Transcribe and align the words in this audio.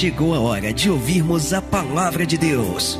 chegou 0.00 0.34
a 0.34 0.40
hora 0.40 0.72
de 0.72 0.88
ouvirmos 0.88 1.52
a 1.52 1.60
palavra 1.60 2.24
de 2.24 2.38
Deus. 2.38 2.98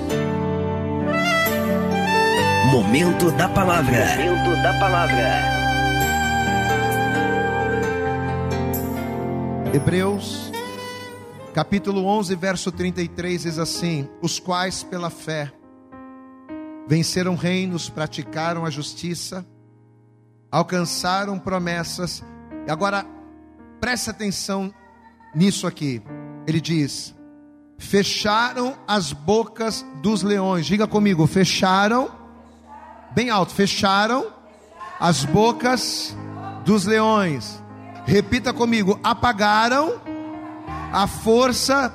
Momento 2.70 3.30
da 3.30 3.48
palavra. 3.48 4.04
Momento 4.18 4.62
da 4.62 4.78
palavra. 4.78 5.40
Hebreus, 9.72 10.52
capítulo 11.54 12.04
11, 12.04 12.34
verso 12.34 12.70
33 12.70 13.44
diz 13.44 13.58
assim: 13.58 14.06
Os 14.20 14.38
quais 14.38 14.82
pela 14.82 15.08
fé 15.08 15.50
venceram 16.86 17.34
reinos, 17.34 17.88
praticaram 17.88 18.66
a 18.66 18.68
justiça, 18.68 19.46
alcançaram 20.52 21.38
promessas. 21.38 22.22
E 22.68 22.70
agora 22.70 23.06
preste 23.80 24.10
atenção 24.10 24.70
nisso 25.34 25.66
aqui. 25.66 26.02
Ele 26.46 26.60
diz: 26.60 27.14
fecharam 27.78 28.76
as 28.86 29.12
bocas 29.12 29.84
dos 30.02 30.22
leões. 30.22 30.66
Diga 30.66 30.86
comigo, 30.86 31.26
fecharam, 31.26 32.10
bem 33.12 33.30
alto, 33.30 33.52
fecharam 33.52 34.26
as 34.98 35.24
bocas 35.24 36.16
dos 36.64 36.84
leões. 36.84 37.60
Repita 38.04 38.52
comigo, 38.52 39.00
apagaram 39.02 40.00
a 40.92 41.06
força 41.06 41.94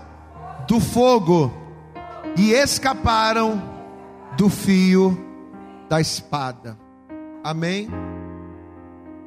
do 0.67 0.79
fogo 0.79 1.53
e 2.37 2.51
escaparam 2.51 3.61
do 4.35 4.49
fio 4.49 5.17
da 5.87 6.01
espada. 6.01 6.77
Amém? 7.43 7.89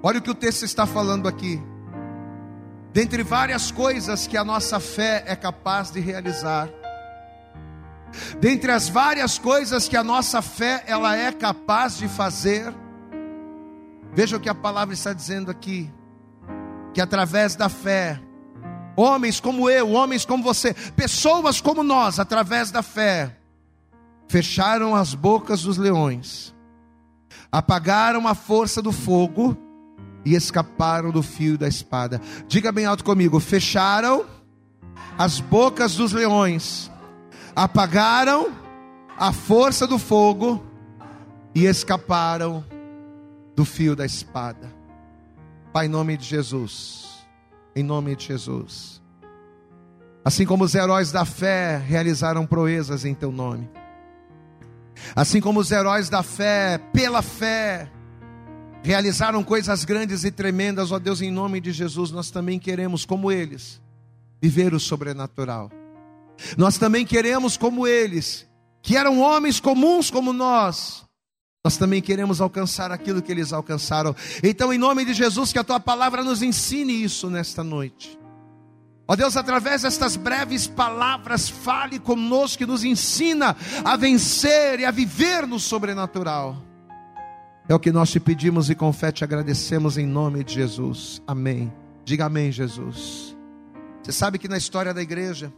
Olha 0.02 0.18
o 0.18 0.22
que 0.22 0.30
o 0.30 0.34
texto 0.34 0.64
está 0.64 0.86
falando 0.86 1.28
aqui. 1.28 1.62
Dentre 2.92 3.22
várias 3.22 3.70
coisas 3.70 4.26
que 4.26 4.36
a 4.36 4.44
nossa 4.44 4.80
fé 4.80 5.22
é 5.26 5.36
capaz 5.36 5.90
de 5.90 6.00
realizar, 6.00 6.68
dentre 8.40 8.72
as 8.72 8.88
várias 8.88 9.38
coisas 9.38 9.86
que 9.88 9.96
a 9.96 10.02
nossa 10.02 10.40
fé 10.40 10.82
ela 10.86 11.14
é 11.14 11.30
capaz 11.30 11.98
de 11.98 12.08
fazer, 12.08 12.74
veja 14.14 14.36
o 14.36 14.40
que 14.40 14.48
a 14.48 14.54
palavra 14.54 14.94
está 14.94 15.12
dizendo 15.12 15.50
aqui, 15.50 15.92
que 16.94 17.00
através 17.00 17.54
da 17.54 17.68
fé, 17.68 18.18
homens 18.96 19.38
como 19.38 19.68
eu, 19.68 19.90
homens 19.92 20.24
como 20.24 20.42
você, 20.42 20.72
pessoas 20.96 21.60
como 21.60 21.82
nós, 21.82 22.18
através 22.18 22.70
da 22.70 22.82
fé, 22.82 23.36
fecharam 24.28 24.94
as 24.94 25.14
bocas 25.14 25.62
dos 25.62 25.76
leões, 25.76 26.54
apagaram 27.52 28.26
a 28.26 28.34
força 28.34 28.80
do 28.80 28.92
fogo 28.92 29.67
e 30.24 30.34
escaparam 30.34 31.10
do 31.10 31.22
fio 31.22 31.56
da 31.56 31.68
espada. 31.68 32.20
Diga 32.46 32.72
bem 32.72 32.86
alto 32.86 33.04
comigo: 33.04 33.40
fecharam 33.40 34.24
as 35.16 35.40
bocas 35.40 35.94
dos 35.94 36.12
leões, 36.12 36.90
apagaram 37.54 38.52
a 39.16 39.32
força 39.32 39.86
do 39.86 39.98
fogo 39.98 40.64
e 41.54 41.64
escaparam 41.64 42.64
do 43.56 43.64
fio 43.64 43.96
da 43.96 44.06
espada. 44.06 44.72
Pai, 45.72 45.86
em 45.86 45.88
nome 45.88 46.16
de 46.16 46.24
Jesus, 46.24 47.26
em 47.74 47.82
nome 47.82 48.14
de 48.14 48.26
Jesus. 48.26 49.02
Assim 50.24 50.44
como 50.44 50.64
os 50.64 50.74
heróis 50.74 51.10
da 51.10 51.24
fé 51.24 51.76
realizaram 51.78 52.46
proezas 52.46 53.04
em 53.04 53.14
teu 53.14 53.32
nome. 53.32 53.68
Assim 55.14 55.40
como 55.40 55.60
os 55.60 55.70
heróis 55.70 56.08
da 56.08 56.22
fé, 56.22 56.78
pela 56.92 57.22
fé, 57.22 57.88
realizaram 58.82 59.42
coisas 59.42 59.84
grandes 59.84 60.24
e 60.24 60.30
tremendas, 60.30 60.92
ó 60.92 60.98
Deus, 60.98 61.20
em 61.20 61.30
nome 61.30 61.60
de 61.60 61.72
Jesus, 61.72 62.10
nós 62.10 62.30
também 62.30 62.58
queremos, 62.58 63.04
como 63.04 63.30
eles, 63.30 63.80
viver 64.40 64.74
o 64.74 64.80
sobrenatural. 64.80 65.70
Nós 66.56 66.78
também 66.78 67.04
queremos, 67.04 67.56
como 67.56 67.86
eles, 67.86 68.46
que 68.82 68.96
eram 68.96 69.20
homens 69.20 69.60
comuns 69.60 70.10
como 70.10 70.32
nós, 70.32 71.04
nós 71.64 71.76
também 71.76 72.00
queremos 72.00 72.40
alcançar 72.40 72.92
aquilo 72.92 73.20
que 73.20 73.32
eles 73.32 73.52
alcançaram. 73.52 74.14
Então, 74.42 74.72
em 74.72 74.78
nome 74.78 75.04
de 75.04 75.12
Jesus, 75.12 75.52
que 75.52 75.58
a 75.58 75.64
tua 75.64 75.80
palavra 75.80 76.22
nos 76.22 76.40
ensine 76.40 77.02
isso 77.02 77.28
nesta 77.28 77.64
noite. 77.64 78.18
Ó 79.06 79.16
Deus, 79.16 79.36
através 79.36 79.82
destas 79.82 80.16
breves 80.16 80.66
palavras, 80.66 81.48
fale 81.48 81.98
conosco 81.98 82.62
e 82.62 82.66
nos 82.66 82.84
ensina 82.84 83.56
a 83.82 83.96
vencer 83.96 84.80
e 84.80 84.84
a 84.84 84.90
viver 84.90 85.46
no 85.46 85.58
sobrenatural. 85.58 86.67
É 87.68 87.74
o 87.74 87.78
que 87.78 87.92
nós 87.92 88.10
te 88.10 88.18
pedimos 88.18 88.70
e 88.70 88.74
com 88.74 88.90
fé 88.94 89.12
te 89.12 89.22
agradecemos 89.22 89.98
em 89.98 90.06
nome 90.06 90.42
de 90.42 90.54
Jesus. 90.54 91.20
Amém. 91.26 91.70
Diga 92.02 92.24
amém, 92.24 92.50
Jesus. 92.50 93.36
Você 94.02 94.10
sabe 94.10 94.38
que 94.38 94.48
na 94.48 94.56
história 94.56 94.94
da 94.94 95.02
igreja, 95.02 95.52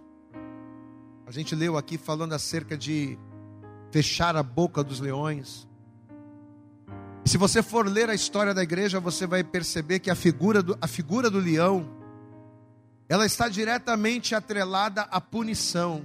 a 1.25 1.31
gente 1.31 1.55
leu 1.55 1.77
aqui 1.77 1.97
falando 1.97 2.33
acerca 2.33 2.77
de 2.77 3.17
fechar 3.93 4.35
a 4.35 4.43
boca 4.43 4.83
dos 4.83 4.99
leões. 4.99 5.69
Se 7.25 7.39
você 7.39 7.63
for 7.63 7.87
ler 7.87 8.11
a 8.11 8.15
história 8.15 8.53
da 8.53 8.65
igreja, 8.65 8.99
você 8.99 9.25
vai 9.25 9.45
perceber 9.45 10.01
que 10.01 10.11
a 10.11 10.17
figura 10.17 10.65
do, 10.65 10.77
a 10.81 10.89
figura 10.89 11.31
do 11.31 11.39
leão, 11.39 11.89
ela 13.09 13.25
está 13.25 13.49
diretamente 13.49 14.35
atrelada 14.35 15.03
à 15.03 15.21
punição. 15.21 16.05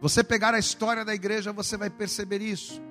Você 0.00 0.24
pegar 0.24 0.54
a 0.54 0.58
história 0.58 1.04
da 1.04 1.14
igreja, 1.14 1.52
você 1.52 1.76
vai 1.76 1.88
perceber 1.88 2.42
isso. 2.42 2.82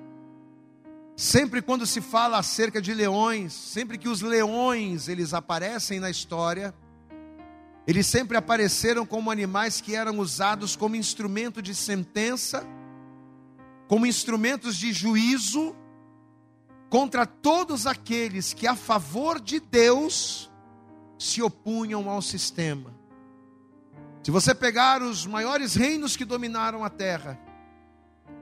Sempre 1.15 1.61
quando 1.61 1.85
se 1.85 2.01
fala 2.01 2.39
acerca 2.39 2.81
de 2.81 2.93
leões, 2.93 3.53
sempre 3.53 3.97
que 3.97 4.09
os 4.09 4.21
leões 4.21 5.07
eles 5.07 5.33
aparecem 5.33 5.99
na 5.99 6.09
história, 6.09 6.73
eles 7.85 8.07
sempre 8.07 8.35
apareceram 8.35 9.05
como 9.05 9.29
animais 9.29 9.79
que 9.79 9.95
eram 9.95 10.17
usados 10.19 10.75
como 10.75 10.95
instrumento 10.95 11.61
de 11.61 11.75
sentença, 11.75 12.65
como 13.87 14.05
instrumentos 14.05 14.75
de 14.77 14.91
juízo 14.91 15.75
contra 16.89 17.25
todos 17.25 17.85
aqueles 17.85 18.53
que 18.53 18.65
a 18.65 18.75
favor 18.75 19.39
de 19.39 19.59
Deus 19.59 20.49
se 21.19 21.41
opunham 21.41 22.09
ao 22.09 22.21
sistema. 22.21 22.93
Se 24.23 24.31
você 24.31 24.55
pegar 24.55 25.01
os 25.01 25.25
maiores 25.25 25.75
reinos 25.75 26.15
que 26.15 26.23
dominaram 26.23 26.83
a 26.83 26.89
terra, 26.89 27.37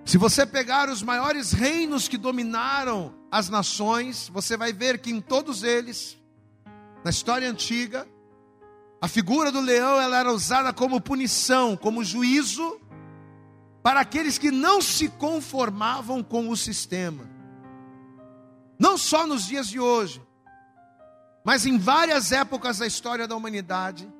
se 0.03 0.17
você 0.17 0.45
pegar 0.45 0.89
os 0.89 1.03
maiores 1.03 1.51
reinos 1.51 2.07
que 2.07 2.17
dominaram 2.17 3.13
as 3.31 3.49
nações, 3.49 4.29
você 4.29 4.57
vai 4.57 4.73
ver 4.73 4.99
que 4.99 5.11
em 5.11 5.21
todos 5.21 5.63
eles, 5.63 6.17
na 7.03 7.09
história 7.09 7.49
antiga, 7.49 8.07
a 8.99 9.07
figura 9.07 9.51
do 9.51 9.59
leão 9.59 9.99
ela 9.99 10.19
era 10.19 10.31
usada 10.31 10.73
como 10.73 11.01
punição, 11.01 11.75
como 11.77 12.03
juízo 12.03 12.79
para 13.81 13.99
aqueles 13.99 14.37
que 14.37 14.51
não 14.51 14.81
se 14.81 15.09
conformavam 15.09 16.23
com 16.23 16.49
o 16.49 16.57
sistema. 16.57 17.29
Não 18.77 18.97
só 18.97 19.25
nos 19.25 19.45
dias 19.45 19.67
de 19.67 19.79
hoje, 19.79 20.21
mas 21.43 21.65
em 21.65 21.77
várias 21.77 22.31
épocas 22.31 22.77
da 22.77 22.85
história 22.85 23.27
da 23.27 23.35
humanidade, 23.35 24.11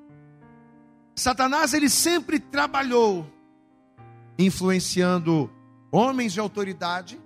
Satanás 1.16 1.74
ele 1.74 1.90
sempre 1.90 2.40
trabalhou 2.40 3.31
influenciando 4.38 5.50
homens 5.92 6.34
de 6.34 6.40
autoridade. 6.40 7.20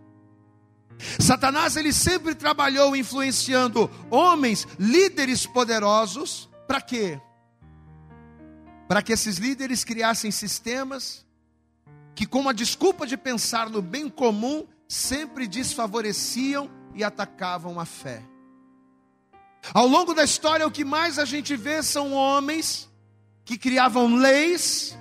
Satanás 1.20 1.76
ele 1.76 1.92
sempre 1.92 2.34
trabalhou 2.34 2.96
influenciando 2.96 3.90
homens, 4.10 4.68
líderes 4.80 5.46
poderosos, 5.46 6.50
para 6.68 6.82
quê? 6.82 7.20
Para 8.88 9.02
que 9.02 9.14
esses 9.14 9.38
líderes 9.38 9.84
criassem 9.84 10.32
sistemas 10.32 11.26
que, 12.14 12.26
com 12.26 12.48
a 12.48 12.54
desculpa 12.54 13.06
de 13.06 13.18
pensar 13.18 13.70
no 13.70 13.82
bem 13.82 14.10
comum, 14.10 14.66
sempre 14.88 15.48
desfavoreciam 15.48 16.70
e 16.94 17.04
atacavam 17.04 17.80
a 17.80 17.86
fé. 17.86 18.24
Ao 19.74 19.88
longo 19.88 20.14
da 20.14 20.24
história, 20.24 20.66
o 20.66 20.72
que 20.72 20.86
mais 20.86 21.20
a 21.20 21.26
gente 21.26 21.56
vê 21.56 21.82
são 21.82 22.14
homens 22.14 22.90
que 23.44 23.58
criavam 23.58 24.16
leis, 24.16 24.98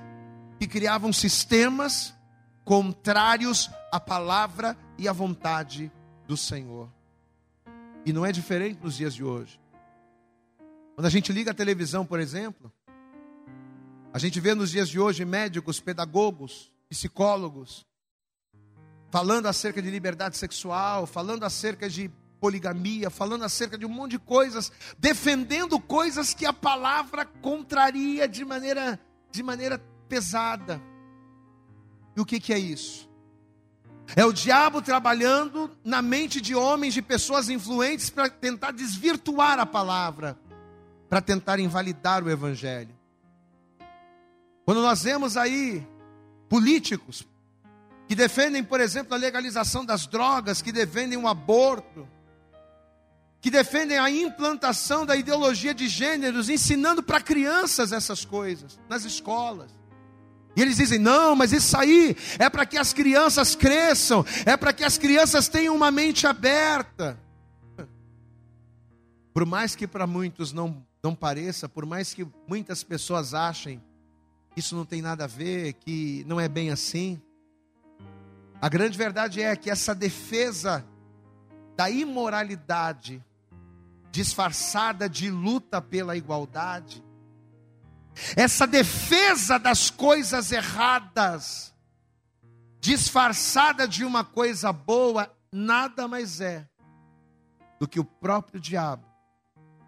que 0.65 0.79
criavam 0.79 1.13
sistemas, 1.13 2.15
contrários 2.65 3.71
à 3.93 4.01
palavra 4.01 4.77
e 4.97 5.07
à 5.07 5.13
vontade 5.13 5.93
do 6.27 6.39
Senhor. 6.39 6.91
E 8.07 8.13
não 8.15 8.25
é 8.25 8.33
diferente 8.33 8.81
nos 8.83 8.97
dias 8.97 9.15
de 9.15 9.23
hoje. 9.23 9.61
Quando 10.95 11.07
a 11.07 11.11
gente 11.11 11.33
liga 11.33 11.51
a 11.51 11.55
televisão, 11.55 12.07
por 12.07 12.19
exemplo, 12.19 12.73
a 14.11 14.19
gente 14.19 14.41
vê 14.41 14.55
nos 14.55 14.71
dias 14.71 14.89
de 14.89 14.99
hoje 14.99 15.23
médicos, 15.27 15.81
pedagogos, 15.81 16.73
psicólogos, 16.89 17.85
falando 19.11 19.47
acerca 19.47 19.83
de 19.83 19.91
liberdade 19.91 20.39
sexual, 20.39 21.07
falando 21.07 21.45
acerca 21.45 21.91
de 21.91 22.11
poligamia, 22.41 23.11
falando 23.11 23.45
acerca 23.45 23.77
de 23.77 23.85
um 23.85 23.91
monte 23.91 24.13
de 24.13 24.19
coisas, 24.19 24.73
defendendo 24.99 25.79
coisas 25.79 26.33
que 26.33 26.47
a 26.47 26.55
palavra 26.55 27.27
contraria 27.27 28.27
de 28.27 28.47
maneira, 28.47 28.99
de 29.31 29.43
maneira 29.43 29.79
pesada. 30.09 30.81
E 32.17 32.21
o 32.21 32.25
que, 32.25 32.39
que 32.39 32.53
é 32.53 32.59
isso? 32.59 33.09
É 34.15 34.25
o 34.25 34.33
diabo 34.33 34.83
trabalhando 34.83 35.71
na 35.83 36.03
mente 36.03 36.41
de 36.41 36.55
homens, 36.55 36.95
de 36.95 37.03
pessoas 37.03 37.49
influentes, 37.49 38.11
para 38.11 38.29
tentar 38.29 38.71
desvirtuar 38.71 39.59
a 39.59 39.67
palavra, 39.67 40.39
para 41.09 41.21
tentar 41.21 41.59
invalidar 41.59 42.23
o 42.23 42.31
Evangelho. 42.31 42.95
Quando 44.65 44.83
nós 44.83 45.03
vemos 45.03 45.37
aí 45.37 45.87
políticos 46.49 47.27
que 48.07 48.15
defendem, 48.15 48.63
por 48.63 48.81
exemplo, 48.81 49.15
a 49.15 49.19
legalização 49.19 49.85
das 49.85 50.07
drogas, 50.07 50.61
que 50.61 50.71
defendem 50.71 51.19
o 51.19 51.27
aborto, 51.27 52.07
que 53.41 53.51
defendem 53.51 53.99
a 53.99 54.11
implantação 54.11 55.05
da 55.05 55.17
ideologia 55.17 55.75
de 55.75 55.89
gêneros, 55.89 56.49
ensinando 56.49 57.03
para 57.03 57.21
crianças 57.21 57.93
essas 57.93 58.25
coisas 58.25 58.79
nas 58.89 59.05
escolas. 59.05 59.71
E 60.57 60.63
eles 60.63 60.77
dizem: 60.77 60.99
não, 60.99 61.35
mas 61.35 61.53
isso 61.53 61.77
aí 61.77 62.17
é 62.39 62.49
para 62.49 62.67
que 62.67 62.77
as 62.79 62.93
crianças 62.93 63.55
cresçam, 63.55 64.25
é 64.47 64.57
para 64.57 64.73
que 64.73 64.85
as 64.85 64.97
crianças 64.99 65.49
tenham 65.49 65.75
uma 65.75 65.91
mente 65.91 66.27
aberta. 66.27 67.19
Por 69.33 69.45
mais 69.45 69.75
que 69.75 69.87
para 69.87 70.07
muitos 70.07 70.53
não, 70.53 70.87
não 71.03 71.15
pareça, 71.15 71.69
por 71.69 71.85
mais 71.85 72.15
que 72.15 72.25
muitas 72.47 72.85
pessoas 72.85 73.35
achem 73.35 73.83
que 74.53 74.61
isso 74.61 74.77
não 74.77 74.85
tem 74.85 75.03
nada 75.03 75.25
a 75.25 75.27
ver, 75.27 75.73
que 75.73 76.25
não 76.29 76.39
é 76.39 76.49
bem 76.49 76.71
assim, 76.71 77.21
a 78.65 78.69
grande 78.69 78.97
verdade 78.97 79.43
é 79.43 79.55
que 79.57 79.69
essa 79.69 79.95
defesa 79.95 80.83
da 81.77 81.91
imoralidade, 81.91 83.23
disfarçada 84.11 85.09
de 85.09 85.29
luta 85.31 85.83
pela 85.83 86.17
igualdade, 86.17 87.05
essa 88.37 88.67
defesa 88.67 89.59
das 89.59 89.91
coisas 89.91 90.53
erradas, 90.53 91.75
disfarçada 92.81 93.89
de 93.89 94.05
uma 94.05 94.25
coisa 94.25 94.73
boa, 94.73 95.35
nada 95.53 96.07
mais 96.07 96.41
é 96.41 96.69
do 97.79 97.89
que 97.89 97.99
o 97.99 98.05
próprio 98.05 98.61
diabo 98.61 99.07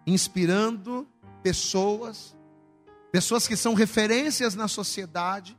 inspirando 0.05 1.07
pessoas, 1.43 2.35
pessoas 3.11 3.47
que 3.47 3.57
são 3.57 3.73
referências 3.73 4.55
na 4.55 4.67
sociedade. 4.67 5.57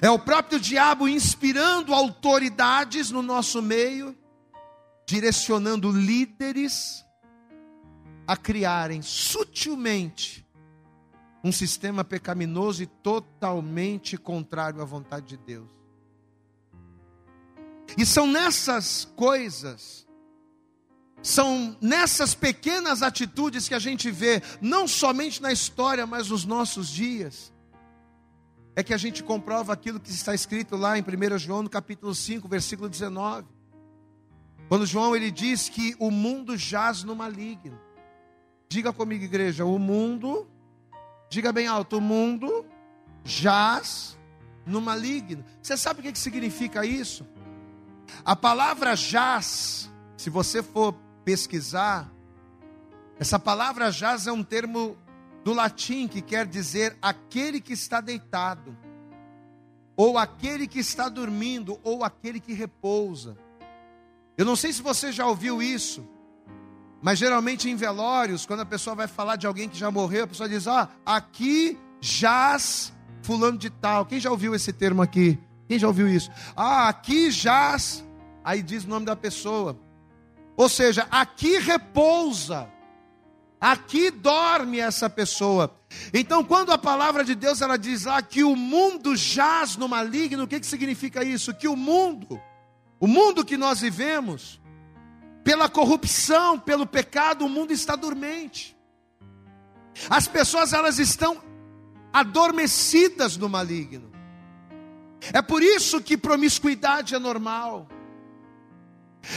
É 0.00 0.10
o 0.10 0.18
próprio 0.18 0.58
diabo 0.58 1.06
inspirando 1.06 1.92
autoridades 1.92 3.10
no 3.10 3.22
nosso 3.22 3.60
meio, 3.60 4.16
direcionando 5.06 5.92
líderes 5.92 7.04
a 8.26 8.34
criarem 8.34 9.02
sutilmente 9.02 10.41
um 11.42 11.50
sistema 11.50 12.04
pecaminoso 12.04 12.82
e 12.82 12.86
totalmente 12.86 14.16
contrário 14.16 14.80
à 14.80 14.84
vontade 14.84 15.26
de 15.26 15.36
Deus. 15.36 15.68
E 17.96 18.06
são 18.06 18.26
nessas 18.26 19.04
coisas, 19.16 20.06
são 21.22 21.76
nessas 21.80 22.34
pequenas 22.34 23.02
atitudes 23.02 23.68
que 23.68 23.74
a 23.74 23.78
gente 23.78 24.10
vê, 24.10 24.42
não 24.60 24.86
somente 24.86 25.42
na 25.42 25.52
história, 25.52 26.06
mas 26.06 26.28
nos 26.28 26.44
nossos 26.44 26.88
dias, 26.88 27.52
é 28.74 28.82
que 28.82 28.94
a 28.94 28.96
gente 28.96 29.22
comprova 29.22 29.72
aquilo 29.72 30.00
que 30.00 30.10
está 30.10 30.34
escrito 30.34 30.76
lá 30.76 30.96
em 30.98 31.02
1 31.02 31.38
João, 31.38 31.62
no 31.62 31.68
capítulo 31.68 32.14
5, 32.14 32.48
versículo 32.48 32.88
19. 32.88 33.46
Quando 34.68 34.86
João 34.86 35.14
ele 35.14 35.30
diz 35.30 35.68
que 35.68 35.94
o 35.98 36.10
mundo 36.10 36.56
jaz 36.56 37.02
no 37.02 37.14
maligno. 37.14 37.78
Diga 38.70 38.90
comigo, 38.90 39.24
igreja, 39.24 39.66
o 39.66 39.78
mundo 39.78 40.48
Diga 41.32 41.50
bem 41.50 41.66
alto: 41.66 41.96
o 41.96 42.00
mundo 42.00 42.66
jaz 43.24 44.18
no 44.66 44.82
maligno. 44.82 45.42
Você 45.62 45.78
sabe 45.78 46.00
o 46.00 46.02
que 46.02 46.18
significa 46.18 46.84
isso? 46.84 47.26
A 48.22 48.36
palavra 48.36 48.94
jaz, 48.94 49.90
se 50.14 50.28
você 50.28 50.62
for 50.62 50.94
pesquisar, 51.24 52.12
essa 53.18 53.38
palavra 53.38 53.90
jaz 53.90 54.26
é 54.26 54.32
um 54.32 54.42
termo 54.42 54.94
do 55.42 55.54
latim 55.54 56.06
que 56.06 56.20
quer 56.20 56.46
dizer 56.46 56.98
aquele 57.00 57.62
que 57.62 57.72
está 57.72 58.02
deitado, 58.02 58.76
ou 59.96 60.18
aquele 60.18 60.66
que 60.66 60.80
está 60.80 61.08
dormindo, 61.08 61.80
ou 61.82 62.04
aquele 62.04 62.40
que 62.40 62.52
repousa. 62.52 63.38
Eu 64.36 64.44
não 64.44 64.54
sei 64.54 64.70
se 64.70 64.82
você 64.82 65.10
já 65.10 65.26
ouviu 65.26 65.62
isso, 65.62 66.06
mas 67.02 67.18
geralmente 67.18 67.68
em 67.68 67.74
velórios, 67.74 68.46
quando 68.46 68.60
a 68.60 68.66
pessoa 68.66 68.94
vai 68.94 69.08
falar 69.08 69.34
de 69.34 69.46
alguém 69.46 69.68
que 69.68 69.76
já 69.76 69.90
morreu, 69.90 70.24
a 70.24 70.28
pessoa 70.28 70.48
diz: 70.48 70.68
Ah, 70.68 70.88
aqui 71.04 71.76
jaz 72.00 72.92
fulano 73.22 73.58
de 73.58 73.70
tal. 73.70 74.06
Quem 74.06 74.20
já 74.20 74.30
ouviu 74.30 74.54
esse 74.54 74.72
termo 74.72 75.02
aqui? 75.02 75.38
Quem 75.68 75.78
já 75.78 75.88
ouviu 75.88 76.08
isso? 76.08 76.30
Ah, 76.56 76.88
aqui 76.88 77.30
jaz. 77.30 78.04
Aí 78.44 78.62
diz 78.62 78.84
o 78.84 78.88
nome 78.88 79.04
da 79.04 79.16
pessoa. 79.16 79.76
Ou 80.56 80.68
seja, 80.68 81.06
aqui 81.10 81.58
repousa. 81.58 82.68
Aqui 83.60 84.10
dorme 84.10 84.78
essa 84.78 85.08
pessoa. 85.08 85.74
Então, 86.12 86.42
quando 86.44 86.72
a 86.72 86.78
palavra 86.78 87.24
de 87.24 87.34
Deus 87.34 87.60
ela 87.60 87.76
diz 87.76 88.04
lá 88.04 88.20
que 88.22 88.42
o 88.42 88.56
mundo 88.56 89.16
jaz 89.16 89.76
no 89.76 89.88
maligno, 89.88 90.44
o 90.44 90.48
que, 90.48 90.58
que 90.58 90.66
significa 90.66 91.24
isso? 91.24 91.54
Que 91.54 91.68
o 91.68 91.76
mundo, 91.76 92.40
o 92.98 93.06
mundo 93.06 93.44
que 93.44 93.56
nós 93.56 93.80
vivemos, 93.80 94.60
pela 95.42 95.68
corrupção, 95.68 96.58
pelo 96.58 96.86
pecado, 96.86 97.44
o 97.44 97.48
mundo 97.48 97.72
está 97.72 97.96
dormente. 97.96 98.76
As 100.08 100.26
pessoas 100.26 100.72
elas 100.72 100.98
estão 100.98 101.42
adormecidas 102.12 103.36
no 103.36 103.48
maligno. 103.48 104.10
É 105.32 105.40
por 105.40 105.62
isso 105.62 106.00
que 106.00 106.16
promiscuidade 106.16 107.14
é 107.14 107.18
normal. 107.18 107.88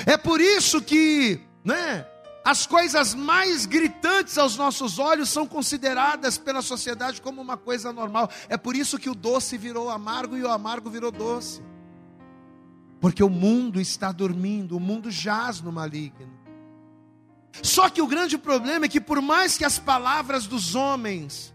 É 0.06 0.18
por 0.18 0.42
isso 0.42 0.82
que, 0.82 1.40
né, 1.64 2.06
as 2.44 2.66
coisas 2.66 3.14
mais 3.14 3.66
gritantes 3.66 4.38
aos 4.38 4.56
nossos 4.56 5.00
olhos 5.00 5.30
são 5.30 5.48
consideradas 5.48 6.38
pela 6.38 6.62
sociedade 6.62 7.22
como 7.22 7.42
uma 7.42 7.58
coisa 7.58 7.92
normal. 7.92 8.30
É 8.50 8.58
por 8.58 8.76
isso 8.76 8.98
que 8.98 9.10
o 9.10 9.16
doce 9.16 9.58
virou 9.58 9.90
amargo 9.90 10.38
e 10.38 10.44
o 10.44 10.52
amargo 10.52 10.90
virou 10.90 11.12
doce. 11.12 11.62
Porque 13.06 13.24
o 13.24 13.30
mundo 13.30 13.80
está 13.80 14.12
dormindo, 14.12 14.76
o 14.76 14.80
mundo 14.80 15.12
jaz 15.12 15.62
no 15.62 15.72
maligno. 15.72 16.34
Só 17.62 17.88
que 17.88 18.02
o 18.02 18.08
grande 18.08 18.36
problema 18.36 18.86
é 18.86 18.90
que, 18.90 19.00
por 19.00 19.22
mais 19.22 19.60
que 19.60 19.64
as 19.64 19.78
palavras 19.78 20.48
dos 20.48 20.74
homens 20.74 21.54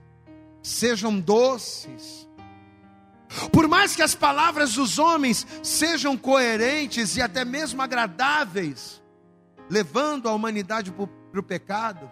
sejam 0.62 1.18
doces, 1.18 2.28
por 3.50 3.66
mais 3.66 3.96
que 3.96 4.02
as 4.02 4.14
palavras 4.14 4.74
dos 4.74 4.96
homens 5.00 5.44
sejam 5.60 6.16
coerentes 6.16 7.16
e 7.16 7.20
até 7.20 7.44
mesmo 7.44 7.82
agradáveis, 7.82 9.02
levando 9.68 10.28
a 10.28 10.32
humanidade 10.32 10.92
para 10.92 11.40
o 11.40 11.42
pecado, 11.42 12.08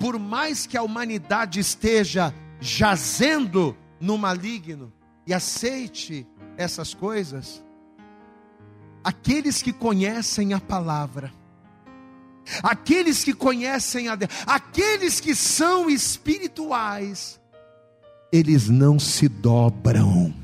por 0.00 0.18
mais 0.18 0.66
que 0.66 0.78
a 0.78 0.82
humanidade 0.82 1.60
esteja 1.60 2.32
jazendo 2.62 3.76
no 4.00 4.16
maligno 4.16 4.90
e 5.26 5.34
aceite 5.34 6.26
essas 6.56 6.94
coisas, 6.94 7.62
aqueles 9.08 9.62
que 9.62 9.72
conhecem 9.72 10.52
a 10.52 10.60
palavra, 10.60 11.32
aqueles 12.62 13.24
que 13.24 13.32
conhecem 13.32 14.06
a 14.08 14.14
Deus, 14.14 14.30
aqueles 14.46 15.18
que 15.18 15.34
são 15.34 15.88
espirituais, 15.88 17.40
eles 18.30 18.68
não 18.68 18.98
se 18.98 19.26
dobram. 19.26 20.34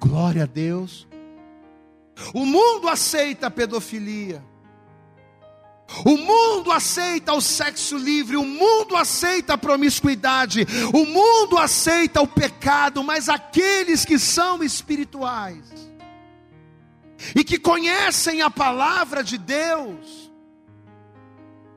Glória 0.00 0.44
a 0.44 0.46
Deus. 0.46 1.06
O 2.32 2.46
mundo 2.46 2.88
aceita 2.88 3.48
a 3.48 3.50
pedofilia. 3.50 4.42
O 6.04 6.16
mundo 6.16 6.72
aceita 6.72 7.34
o 7.34 7.40
sexo 7.42 7.98
livre, 7.98 8.36
o 8.36 8.44
mundo 8.44 8.96
aceita 8.96 9.52
a 9.52 9.58
promiscuidade, 9.58 10.66
o 10.92 11.04
mundo 11.04 11.58
aceita 11.58 12.20
o 12.20 12.26
pecado, 12.26 13.04
mas 13.04 13.28
aqueles 13.28 14.04
que 14.04 14.18
são 14.18 14.64
espirituais, 14.64 15.85
e 17.34 17.42
que 17.42 17.58
conhecem 17.58 18.42
a 18.42 18.50
palavra 18.50 19.22
de 19.22 19.38
Deus, 19.38 20.30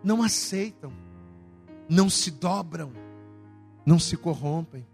não 0.03 0.21
aceitam, 0.21 0.93
não 1.87 2.09
se 2.09 2.31
dobram, 2.31 2.93
não 3.85 3.99
se 3.99 4.15
corrompem. 4.17 4.85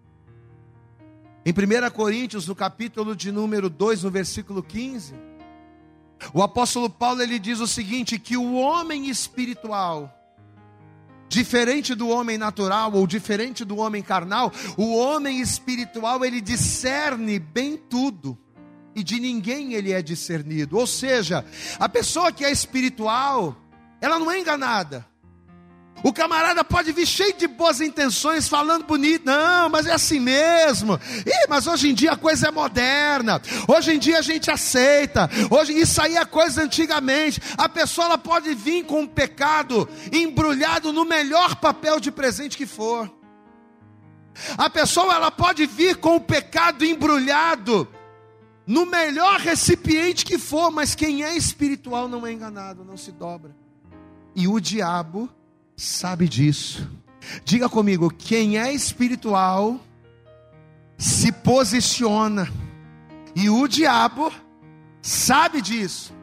Em 1.45 1.51
1 1.51 1.89
Coríntios, 1.91 2.47
no 2.47 2.55
capítulo 2.55 3.15
de 3.15 3.31
número 3.31 3.69
2, 3.69 4.03
no 4.03 4.09
versículo 4.09 4.63
15, 4.63 5.13
o 6.33 6.41
apóstolo 6.41 6.89
Paulo 6.89 7.21
ele 7.21 7.37
diz 7.37 7.59
o 7.59 7.67
seguinte: 7.67 8.17
que 8.17 8.37
o 8.37 8.55
homem 8.55 9.09
espiritual, 9.09 10.11
diferente 11.29 11.93
do 11.93 12.07
homem 12.09 12.37
natural 12.37 12.93
ou 12.93 13.05
diferente 13.05 13.63
do 13.63 13.77
homem 13.77 14.01
carnal, 14.01 14.51
o 14.77 14.95
homem 14.95 15.39
espiritual 15.39 16.23
ele 16.25 16.41
discerne 16.41 17.37
bem 17.37 17.77
tudo 17.77 18.37
e 18.95 19.03
de 19.03 19.19
ninguém 19.19 19.73
ele 19.73 19.91
é 19.91 20.01
discernido. 20.01 20.77
Ou 20.77 20.87
seja, 20.87 21.45
a 21.77 21.89
pessoa 21.89 22.31
que 22.31 22.45
é 22.45 22.51
espiritual, 22.51 23.55
ela 24.01 24.17
não 24.17 24.31
é 24.31 24.39
enganada. 24.39 25.05
O 26.03 26.13
camarada 26.13 26.63
pode 26.63 26.91
vir 26.91 27.07
cheio 27.07 27.33
de 27.33 27.47
boas 27.47 27.81
intenções, 27.81 28.47
falando 28.47 28.85
bonito, 28.85 29.25
não, 29.25 29.69
mas 29.69 29.87
é 29.87 29.93
assim 29.93 30.19
mesmo. 30.19 30.99
Ih, 31.25 31.47
mas 31.49 31.65
hoje 31.65 31.89
em 31.89 31.93
dia 31.93 32.11
a 32.11 32.17
coisa 32.17 32.49
é 32.49 32.51
moderna. 32.51 33.41
Hoje 33.67 33.93
em 33.93 33.97
dia 33.97 34.19
a 34.19 34.21
gente 34.21 34.51
aceita. 34.51 35.29
Hoje 35.49 35.73
isso 35.73 35.99
aí 36.01 36.15
é 36.15 36.25
coisa 36.25 36.61
antigamente. 36.61 37.41
A 37.57 37.67
pessoa 37.67 38.05
ela 38.05 38.17
pode 38.17 38.53
vir 38.53 38.85
com 38.85 39.01
um 39.01 39.07
pecado 39.07 39.89
embrulhado 40.11 40.93
no 40.93 41.05
melhor 41.05 41.55
papel 41.55 41.99
de 41.99 42.11
presente 42.11 42.57
que 42.57 42.67
for. 42.67 43.11
A 44.57 44.69
pessoa 44.69 45.15
ela 45.15 45.31
pode 45.31 45.65
vir 45.65 45.95
com 45.95 46.17
o 46.17 46.21
pecado 46.21 46.85
embrulhado 46.85 47.87
no 48.67 48.85
melhor 48.85 49.39
recipiente 49.39 50.25
que 50.25 50.37
for, 50.37 50.71
mas 50.71 50.95
quem 50.95 51.23
é 51.23 51.35
espiritual 51.35 52.07
não 52.07 52.25
é 52.25 52.31
enganado, 52.31 52.83
não 52.83 52.97
se 52.97 53.11
dobra. 53.11 53.55
E 54.35 54.47
o 54.47 54.59
diabo 54.59 55.29
sabe 55.77 56.27
disso. 56.27 56.89
Diga 57.43 57.69
comigo, 57.69 58.09
quem 58.09 58.57
é 58.57 58.73
espiritual 58.73 59.79
se 60.97 61.31
posiciona. 61.31 62.51
E 63.35 63.49
o 63.49 63.67
diabo 63.67 64.31
sabe 65.01 65.61
disso. 65.61 66.13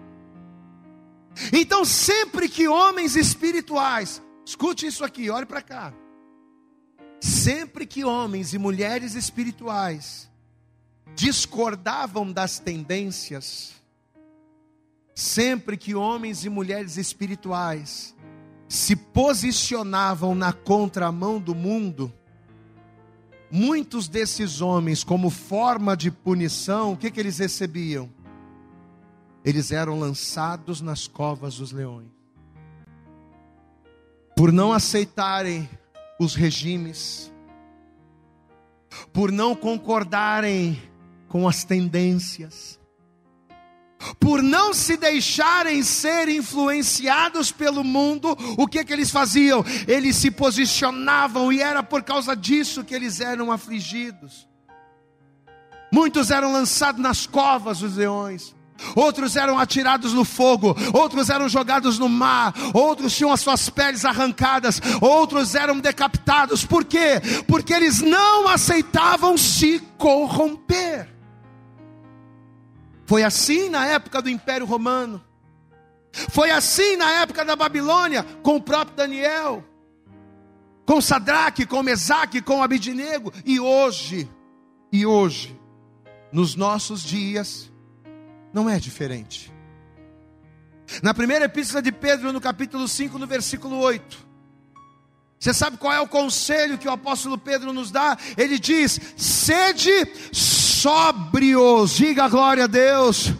Então, 1.52 1.84
sempre 1.84 2.48
que 2.48 2.68
homens 2.68 3.16
espirituais, 3.16 4.20
escute 4.44 4.86
isso 4.86 5.04
aqui, 5.04 5.30
olhe 5.30 5.46
para 5.46 5.62
cá. 5.62 5.94
Sempre 7.20 7.86
que 7.86 8.04
homens 8.04 8.52
e 8.52 8.58
mulheres 8.58 9.14
espirituais 9.14 10.31
discordavam 11.14 12.32
das 12.32 12.58
tendências, 12.58 13.72
sempre 15.14 15.76
que 15.76 15.94
homens 15.94 16.44
e 16.44 16.48
mulheres 16.48 16.96
espirituais 16.96 18.14
se 18.68 18.96
posicionavam 18.96 20.34
na 20.34 20.52
contramão 20.52 21.38
do 21.38 21.54
mundo, 21.54 22.12
muitos 23.50 24.08
desses 24.08 24.62
homens, 24.62 25.04
como 25.04 25.28
forma 25.28 25.94
de 25.94 26.10
punição, 26.10 26.92
o 26.92 26.96
que, 26.96 27.10
que 27.10 27.20
eles 27.20 27.38
recebiam? 27.38 28.08
Eles 29.44 29.72
eram 29.72 29.98
lançados 29.98 30.80
nas 30.80 31.06
covas 31.06 31.56
dos 31.56 31.70
leões. 31.70 32.08
Por 34.34 34.50
não 34.50 34.72
aceitarem 34.72 35.68
os 36.18 36.34
regimes, 36.34 37.30
por 39.12 39.30
não 39.30 39.54
concordarem 39.54 40.80
com 41.32 41.48
as 41.48 41.64
tendências, 41.64 42.78
por 44.20 44.42
não 44.42 44.74
se 44.74 44.98
deixarem 44.98 45.82
ser 45.82 46.28
influenciados 46.28 47.50
pelo 47.50 47.82
mundo, 47.82 48.36
o 48.58 48.68
que 48.68 48.84
que 48.84 48.92
eles 48.92 49.10
faziam? 49.10 49.64
Eles 49.88 50.16
se 50.16 50.30
posicionavam 50.30 51.50
e 51.50 51.62
era 51.62 51.82
por 51.82 52.02
causa 52.02 52.36
disso 52.36 52.84
que 52.84 52.94
eles 52.94 53.18
eram 53.18 53.50
afligidos. 53.50 54.46
Muitos 55.90 56.30
eram 56.30 56.52
lançados 56.52 57.00
nas 57.00 57.26
covas 57.26 57.78
dos 57.78 57.96
leões. 57.96 58.54
Outros 58.94 59.34
eram 59.34 59.58
atirados 59.58 60.12
no 60.12 60.26
fogo, 60.26 60.76
outros 60.92 61.30
eram 61.30 61.48
jogados 61.48 61.98
no 61.98 62.10
mar, 62.10 62.52
outros 62.74 63.16
tinham 63.16 63.32
as 63.32 63.40
suas 63.40 63.70
peles 63.70 64.04
arrancadas, 64.04 64.82
outros 65.00 65.54
eram 65.54 65.78
decapitados. 65.78 66.62
Por 66.66 66.84
quê? 66.84 67.22
Porque 67.46 67.72
eles 67.72 68.02
não 68.02 68.46
aceitavam 68.48 69.38
se 69.38 69.78
corromper. 69.96 71.21
Foi 73.06 73.22
assim 73.22 73.68
na 73.68 73.86
época 73.86 74.22
do 74.22 74.30
Império 74.30 74.66
Romano. 74.66 75.22
Foi 76.30 76.50
assim 76.50 76.96
na 76.96 77.10
época 77.22 77.44
da 77.44 77.56
Babilônia, 77.56 78.22
com 78.42 78.56
o 78.56 78.62
próprio 78.62 78.96
Daniel, 78.96 79.64
com 80.84 81.00
Sadraque, 81.00 81.64
com 81.64 81.82
Mesaque, 81.82 82.42
com 82.42 82.62
Abidinego, 82.62 83.32
e 83.46 83.58
hoje, 83.58 84.28
e 84.92 85.06
hoje, 85.06 85.58
nos 86.30 86.54
nossos 86.54 87.02
dias, 87.02 87.72
não 88.52 88.68
é 88.68 88.78
diferente. 88.78 89.52
Na 91.02 91.14
primeira 91.14 91.46
epístola 91.46 91.80
de 91.80 91.90
Pedro, 91.90 92.32
no 92.32 92.40
capítulo 92.40 92.86
5, 92.86 93.18
no 93.18 93.26
versículo 93.26 93.78
8, 93.78 94.32
você 95.42 95.54
sabe 95.54 95.76
qual 95.76 95.92
é 95.92 96.00
o 96.00 96.06
conselho 96.06 96.78
que 96.78 96.86
o 96.86 96.92
apóstolo 96.92 97.36
Pedro 97.36 97.72
nos 97.72 97.90
dá? 97.90 98.16
Ele 98.36 98.60
diz: 98.60 99.00
sede 99.16 99.90
sóbrios, 100.82 101.92
diga 101.92 102.28
glória 102.28 102.64
a 102.64 102.66
Deus. 102.66 103.32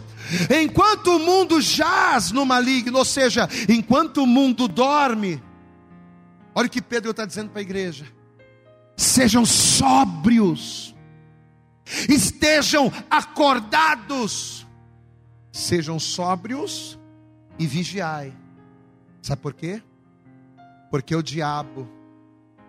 Enquanto 0.49 1.07
o 1.15 1.19
mundo 1.19 1.61
jaz 1.61 2.31
no 2.31 2.45
maligno, 2.45 2.97
ou 2.97 3.05
seja, 3.05 3.47
enquanto 3.67 4.23
o 4.23 4.27
mundo 4.27 4.67
dorme, 4.67 5.43
olha 6.55 6.67
o 6.67 6.69
que 6.69 6.81
Pedro 6.81 7.11
está 7.11 7.25
dizendo 7.25 7.49
para 7.49 7.59
a 7.59 7.61
igreja: 7.61 8.05
sejam 8.95 9.45
sóbrios, 9.45 10.95
estejam 12.09 12.91
acordados, 13.11 14.65
sejam 15.51 15.99
sóbrios 15.99 16.97
e 17.59 17.67
vigiai. 17.67 18.33
Sabe 19.21 19.41
por 19.41 19.53
quê? 19.53 19.83
Porque 20.89 21.15
o 21.15 21.21
diabo, 21.21 21.89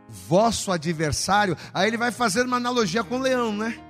vosso 0.09 0.73
adversário, 0.73 1.57
aí 1.73 1.89
ele 1.89 1.97
vai 1.97 2.11
fazer 2.11 2.45
uma 2.45 2.57
analogia 2.57 3.05
com 3.05 3.17
o 3.17 3.23
leão, 3.23 3.57
né? 3.57 3.84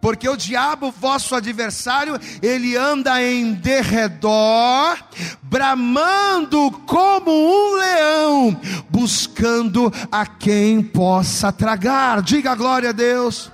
Porque 0.00 0.28
o 0.28 0.36
diabo, 0.36 0.90
vosso 0.90 1.34
adversário, 1.34 2.18
ele 2.42 2.76
anda 2.76 3.22
em 3.22 3.54
derredor, 3.54 4.96
bramando 5.42 6.70
como 6.86 7.30
um 7.30 7.76
leão, 7.76 8.60
buscando 8.88 9.92
a 10.10 10.26
quem 10.26 10.82
possa 10.82 11.52
tragar. 11.52 12.22
Diga 12.22 12.54
glória 12.54 12.90
a 12.90 12.92
Deus. 12.92 13.50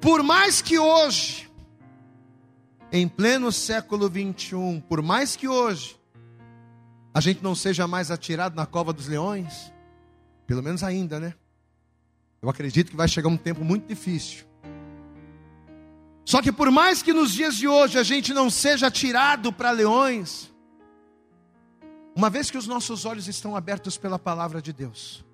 Por 0.00 0.22
mais 0.22 0.62
que 0.62 0.78
hoje, 0.78 1.50
em 2.92 3.08
pleno 3.08 3.50
século 3.50 4.08
21, 4.08 4.80
por 4.80 5.02
mais 5.02 5.34
que 5.36 5.48
hoje, 5.48 5.96
a 7.12 7.20
gente 7.20 7.42
não 7.42 7.54
seja 7.54 7.86
mais 7.86 8.10
atirado 8.10 8.54
na 8.54 8.66
cova 8.66 8.92
dos 8.92 9.08
leões, 9.08 9.72
pelo 10.46 10.62
menos 10.62 10.82
ainda, 10.82 11.18
né? 11.18 11.34
Eu 12.42 12.50
acredito 12.50 12.90
que 12.90 12.96
vai 12.96 13.08
chegar 13.08 13.28
um 13.28 13.36
tempo 13.36 13.64
muito 13.64 13.88
difícil 13.88 14.44
só 16.26 16.42
que 16.42 16.50
por 16.50 16.72
mais 16.72 17.04
que 17.04 17.12
nos 17.12 17.32
dias 17.32 17.54
de 17.54 17.68
hoje 17.68 17.96
a 17.96 18.02
gente 18.02 18.34
não 18.34 18.50
seja 18.50 18.90
tirado 18.90 19.52
para 19.52 19.70
leões, 19.70 20.52
uma 22.16 22.28
vez 22.28 22.50
que 22.50 22.58
os 22.58 22.66
nossos 22.66 23.04
olhos 23.04 23.28
estão 23.28 23.54
abertos 23.54 23.96
pela 23.96 24.18
palavra 24.18 24.60
de 24.60 24.72
Deus, 24.72 25.24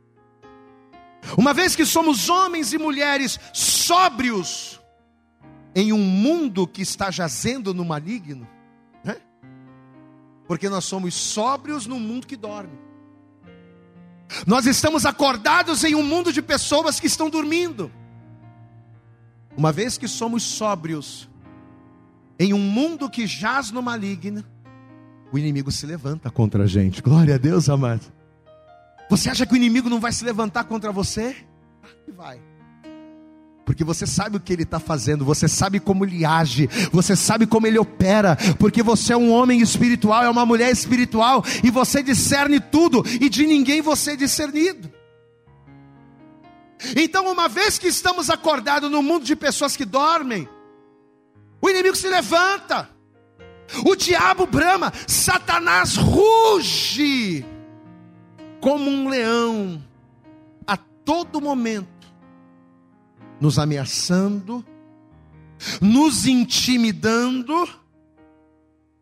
uma 1.38 1.54
vez 1.54 1.75
que 1.75 1.87
somos 1.87 2.28
homens 2.28 2.75
e 2.75 2.78
mulheres 2.78 3.40
sóbrios 3.54 4.78
em 5.75 5.94
um 5.94 5.99
mundo 5.99 6.66
que 6.66 6.82
está 6.82 7.11
jazendo 7.11 7.72
no 7.72 7.87
maligno, 7.87 8.46
né? 9.02 9.16
porque 10.46 10.68
nós 10.68 10.84
somos 10.84 11.14
sóbrios 11.14 11.87
num 11.87 11.99
mundo 11.99 12.26
que 12.26 12.37
dorme. 12.37 12.78
Nós 14.46 14.66
estamos 14.66 15.06
acordados 15.06 15.84
em 15.84 15.94
um 15.94 16.02
mundo 16.02 16.30
de 16.30 16.42
pessoas 16.42 17.00
que 17.00 17.06
estão 17.06 17.30
dormindo. 17.30 17.90
Uma 19.56 19.73
vez 19.73 19.99
que 19.99 20.09
somos 20.09 20.42
sóbrios, 20.42 21.28
em 22.38 22.52
um 22.52 22.59
mundo 22.59 23.09
que 23.09 23.26
jaz 23.26 23.71
no 23.71 23.82
maligno, 23.82 24.44
o 25.32 25.38
inimigo 25.38 25.71
se 25.71 25.87
levanta 25.87 26.30
contra 26.30 26.64
a 26.64 26.66
gente. 26.66 27.00
Glória 27.00 27.35
a 27.35 27.38
Deus, 27.38 27.68
amado. 27.68 28.02
Você 29.09 29.30
acha 29.30 29.47
que 29.47 29.52
o 29.52 29.56
inimigo 29.56 29.88
não 29.88 30.00
vai 30.00 30.12
se 30.12 30.25
levantar 30.25 30.64
contra 30.64 30.90
você? 30.90 31.37
Vai. 32.16 32.40
Porque 33.64 33.85
você 33.85 34.06
sabe 34.06 34.37
o 34.37 34.40
que 34.40 34.52
ele 34.52 34.64
está 34.64 34.80
fazendo, 34.80 35.25
você 35.25 35.47
sabe 35.47 35.78
como 35.78 36.04
ele 36.04 36.25
age, 36.25 36.68
você 36.90 37.14
sabe 37.14 37.47
como 37.47 37.66
ele 37.66 37.78
opera, 37.78 38.37
porque 38.59 38.82
você 38.82 39.12
é 39.12 39.16
um 39.16 39.30
homem 39.30 39.61
espiritual, 39.61 40.25
é 40.25 40.28
uma 40.28 40.44
mulher 40.44 40.71
espiritual, 40.71 41.44
e 41.62 41.71
você 41.71 42.02
discerne 42.02 42.59
tudo, 42.59 43.04
e 43.06 43.28
de 43.28 43.47
ninguém 43.47 43.80
você 43.80 44.12
é 44.12 44.16
discernido. 44.16 44.91
Então, 46.96 47.30
uma 47.30 47.48
vez 47.48 47.78
que 47.78 47.88
estamos 47.88 48.30
acordados 48.30 48.90
no 48.90 49.02
mundo 49.02 49.24
de 49.24 49.36
pessoas 49.36 49.76
que 49.76 49.84
dormem, 49.84 50.48
o 51.60 51.70
inimigo 51.70 51.94
se 51.94 52.08
levanta, 52.08 52.90
o 53.84 53.94
diabo 53.94 54.46
brama, 54.46 54.92
Satanás 55.06 55.96
ruge 55.96 57.44
como 58.60 58.90
um 58.90 59.08
leão 59.08 59.82
a 60.66 60.76
todo 60.76 61.40
momento, 61.40 61.88
nos 63.40 63.58
ameaçando, 63.58 64.64
nos 65.80 66.26
intimidando, 66.26 67.68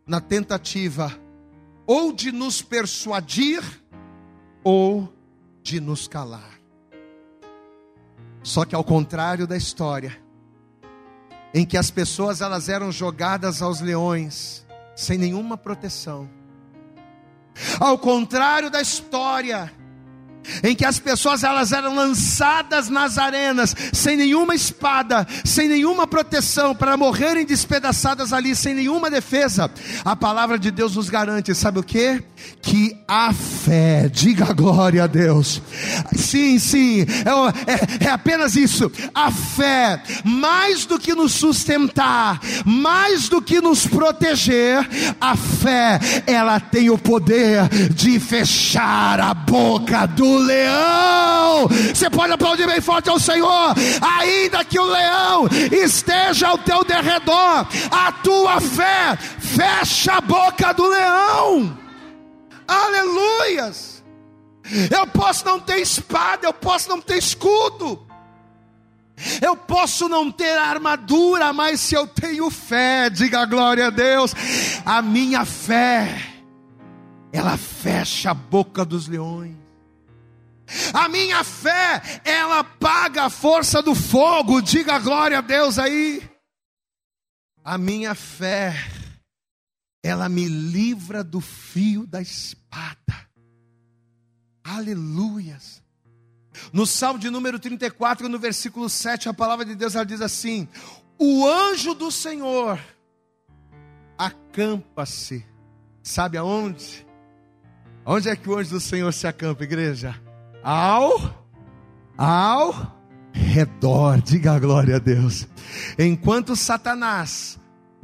na 0.05 0.19
tentativa 0.19 1.17
ou 1.85 2.11
de 2.11 2.31
nos 2.31 2.61
persuadir 2.61 3.63
ou 4.63 5.11
de 5.63 5.79
nos 5.79 6.07
calar. 6.07 6.60
Só 8.43 8.65
que 8.65 8.75
ao 8.75 8.83
contrário 8.83 9.45
da 9.45 9.55
história, 9.55 10.17
em 11.53 11.65
que 11.65 11.77
as 11.77 11.91
pessoas 11.91 12.41
elas 12.41 12.69
eram 12.69 12.91
jogadas 12.91 13.61
aos 13.61 13.81
leões 13.81 14.65
sem 14.95 15.17
nenhuma 15.17 15.57
proteção. 15.57 16.29
Ao 17.79 17.97
contrário 17.97 18.69
da 18.69 18.81
história 18.81 19.71
em 20.63 20.75
que 20.75 20.85
as 20.85 20.99
pessoas 20.99 21.43
elas 21.43 21.71
eram 21.71 21.95
lançadas 21.95 22.89
nas 22.89 23.17
arenas 23.17 23.75
sem 23.93 24.15
nenhuma 24.15 24.55
espada, 24.55 25.27
sem 25.43 25.67
nenhuma 25.67 26.07
proteção 26.07 26.75
para 26.75 26.97
morrerem 26.97 27.45
despedaçadas 27.45 28.33
ali 28.33 28.55
sem 28.55 28.73
nenhuma 28.73 29.09
defesa. 29.09 29.69
A 30.03 30.15
palavra 30.15 30.57
de 30.57 30.71
Deus 30.71 30.95
nos 30.95 31.09
garante, 31.09 31.53
sabe 31.53 31.79
o 31.79 31.83
que? 31.83 32.23
Que 32.61 32.97
a 33.07 33.33
fé, 33.33 34.09
diga 34.09 34.53
glória 34.53 35.03
a 35.03 35.07
Deus. 35.07 35.61
Sim, 36.15 36.59
sim, 36.59 37.01
é, 37.01 38.03
é, 38.03 38.07
é 38.07 38.09
apenas 38.09 38.55
isso. 38.55 38.91
A 39.13 39.31
fé, 39.31 40.01
mais 40.23 40.85
do 40.85 40.99
que 40.99 41.13
nos 41.13 41.33
sustentar, 41.33 42.39
mais 42.65 43.29
do 43.29 43.41
que 43.41 43.61
nos 43.61 43.85
proteger, 43.85 44.87
a 45.19 45.35
fé, 45.35 45.99
ela 46.25 46.59
tem 46.59 46.89
o 46.89 46.97
poder 46.97 47.67
de 47.93 48.19
fechar 48.19 49.19
a 49.19 49.33
boca 49.33 50.05
do 50.05 50.30
leão. 50.37 51.67
Você 51.93 52.09
pode 52.09 52.33
aplaudir 52.33 52.67
bem 52.67 52.81
forte 52.81 53.09
ao 53.09 53.19
Senhor, 53.19 53.73
ainda 54.01 54.63
que 54.63 54.79
o 54.79 54.85
leão 54.85 55.47
esteja 55.71 56.47
ao 56.47 56.57
teu 56.57 56.83
derredor, 56.83 57.67
a 57.91 58.11
tua 58.23 58.59
fé 58.59 59.17
fecha 59.39 60.13
a 60.13 60.21
boca 60.21 60.73
do 60.73 60.87
leão. 60.87 61.77
Aleluias. 62.67 64.03
Eu 64.89 65.05
posso 65.07 65.45
não 65.45 65.59
ter 65.59 65.79
espada, 65.79 66.47
eu 66.47 66.53
posso 66.53 66.89
não 66.89 67.01
ter 67.01 67.17
escudo. 67.17 68.07
Eu 69.41 69.55
posso 69.55 70.09
não 70.09 70.31
ter 70.31 70.57
armadura, 70.57 71.53
mas 71.53 71.79
se 71.79 71.93
eu 71.95 72.07
tenho 72.07 72.49
fé, 72.49 73.09
diga 73.09 73.45
glória 73.45 73.87
a 73.87 73.89
Deus, 73.89 74.33
a 74.85 75.01
minha 75.01 75.45
fé, 75.45 76.17
ela 77.31 77.57
fecha 77.57 78.31
a 78.31 78.33
boca 78.33 78.83
dos 78.83 79.07
leões. 79.07 79.60
A 80.93 81.07
minha 81.09 81.43
fé, 81.43 82.01
ela 82.23 82.59
apaga 82.59 83.23
a 83.23 83.29
força 83.29 83.81
do 83.81 83.93
fogo. 83.93 84.61
Diga 84.61 84.99
glória 84.99 85.39
a 85.39 85.41
Deus 85.41 85.77
aí. 85.77 86.21
A 87.63 87.77
minha 87.77 88.15
fé, 88.15 88.73
ela 90.03 90.27
me 90.27 90.47
livra 90.47 91.23
do 91.23 91.39
fio 91.39 92.07
da 92.07 92.21
espada. 92.21 92.97
Aleluias. 94.63 95.81
No 96.73 96.85
Salmo 96.85 97.19
de 97.19 97.29
número 97.29 97.59
34, 97.59 98.27
no 98.27 98.39
versículo 98.39 98.89
7, 98.89 99.29
a 99.29 99.33
palavra 99.33 99.65
de 99.65 99.75
Deus 99.75 99.95
ela 99.95 100.05
diz 100.05 100.21
assim: 100.21 100.67
O 101.17 101.47
anjo 101.47 101.93
do 101.93 102.11
Senhor 102.11 102.79
acampa-se. 104.17 105.45
Sabe 106.03 106.37
aonde? 106.37 107.05
Onde 108.05 108.29
é 108.29 108.35
que 108.35 108.49
o 108.49 108.57
anjo 108.57 108.71
do 108.71 108.79
Senhor 108.79 109.11
se 109.13 109.27
acampa, 109.27 109.63
igreja? 109.63 110.19
Ao 110.63 111.41
ao 112.17 112.95
redor. 113.31 114.21
Diga 114.21 114.53
a 114.53 114.59
glória 114.59 114.97
a 114.97 114.99
Deus. 114.99 115.47
Enquanto 115.97 116.55
Satanás 116.55 117.59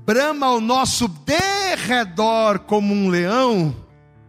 brama 0.05 0.47
ao 0.47 0.61
nosso 0.61 1.07
derredor 1.07 2.59
como 2.59 2.93
um 2.93 3.09
leão, 3.09 3.75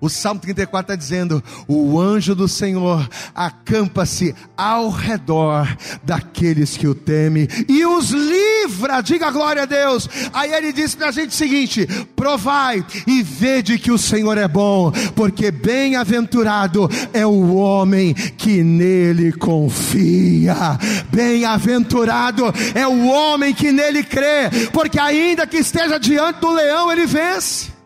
o 0.01 0.09
Salmo 0.09 0.41
34 0.41 0.93
está 0.93 0.95
dizendo: 0.95 1.43
o 1.67 2.01
anjo 2.01 2.35
do 2.35 2.47
Senhor 2.47 3.09
acampa-se 3.35 4.35
ao 4.57 4.91
redor 4.91 5.77
daqueles 6.03 6.77
que 6.77 6.87
o 6.87 6.95
temem 6.95 7.49
e 7.69 7.85
os 7.85 8.11
livra, 8.11 9.01
diga 9.01 9.31
glória 9.31 9.63
a 9.63 9.67
Deus. 9.67 10.09
Aí 10.33 10.53
ele 10.53 10.73
diz 10.73 10.95
para 10.95 11.09
a 11.09 11.13
gente 11.13 11.31
o 11.31 11.35
seguinte: 11.35 11.87
provai 12.15 12.85
e 13.07 13.23
vede 13.23 13.79
que 13.79 13.91
o 13.91 13.99
Senhor 13.99 14.39
é 14.39 14.47
bom, 14.47 14.93
porque 15.15 15.51
bem-aventurado 15.51 16.89
é 17.13 17.27
o 17.27 17.55
homem 17.55 18.15
que 18.15 18.63
nele 18.63 19.33
confia, 19.33 20.79
bem-aventurado 21.11 22.45
é 22.75 22.87
o 22.87 23.07
homem 23.09 23.53
que 23.53 23.73
nele 23.73 24.05
crê, 24.05 24.49
porque 24.73 24.99
ainda 24.99 25.47
que 25.47 25.57
esteja 25.59 25.99
diante 25.99 26.41
do 26.41 26.53
leão, 26.53 26.93
ele 26.93 27.07
vence. 27.07 27.78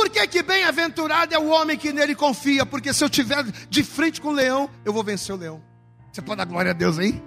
Por 0.00 0.08
que, 0.08 0.26
que 0.26 0.42
bem-aventurado 0.42 1.34
é 1.34 1.38
o 1.38 1.48
homem 1.48 1.76
que 1.76 1.92
nele 1.92 2.14
confia? 2.14 2.64
Porque 2.64 2.90
se 2.90 3.04
eu 3.04 3.10
tiver 3.10 3.44
de 3.68 3.84
frente 3.84 4.18
com 4.18 4.28
o 4.28 4.32
leão, 4.32 4.70
eu 4.82 4.94
vou 4.94 5.04
vencer 5.04 5.34
o 5.34 5.38
leão. 5.38 5.60
Você 6.10 6.22
pode 6.22 6.38
dar 6.38 6.46
glória 6.46 6.70
a 6.70 6.72
Deus 6.72 6.98
aí? 6.98 7.22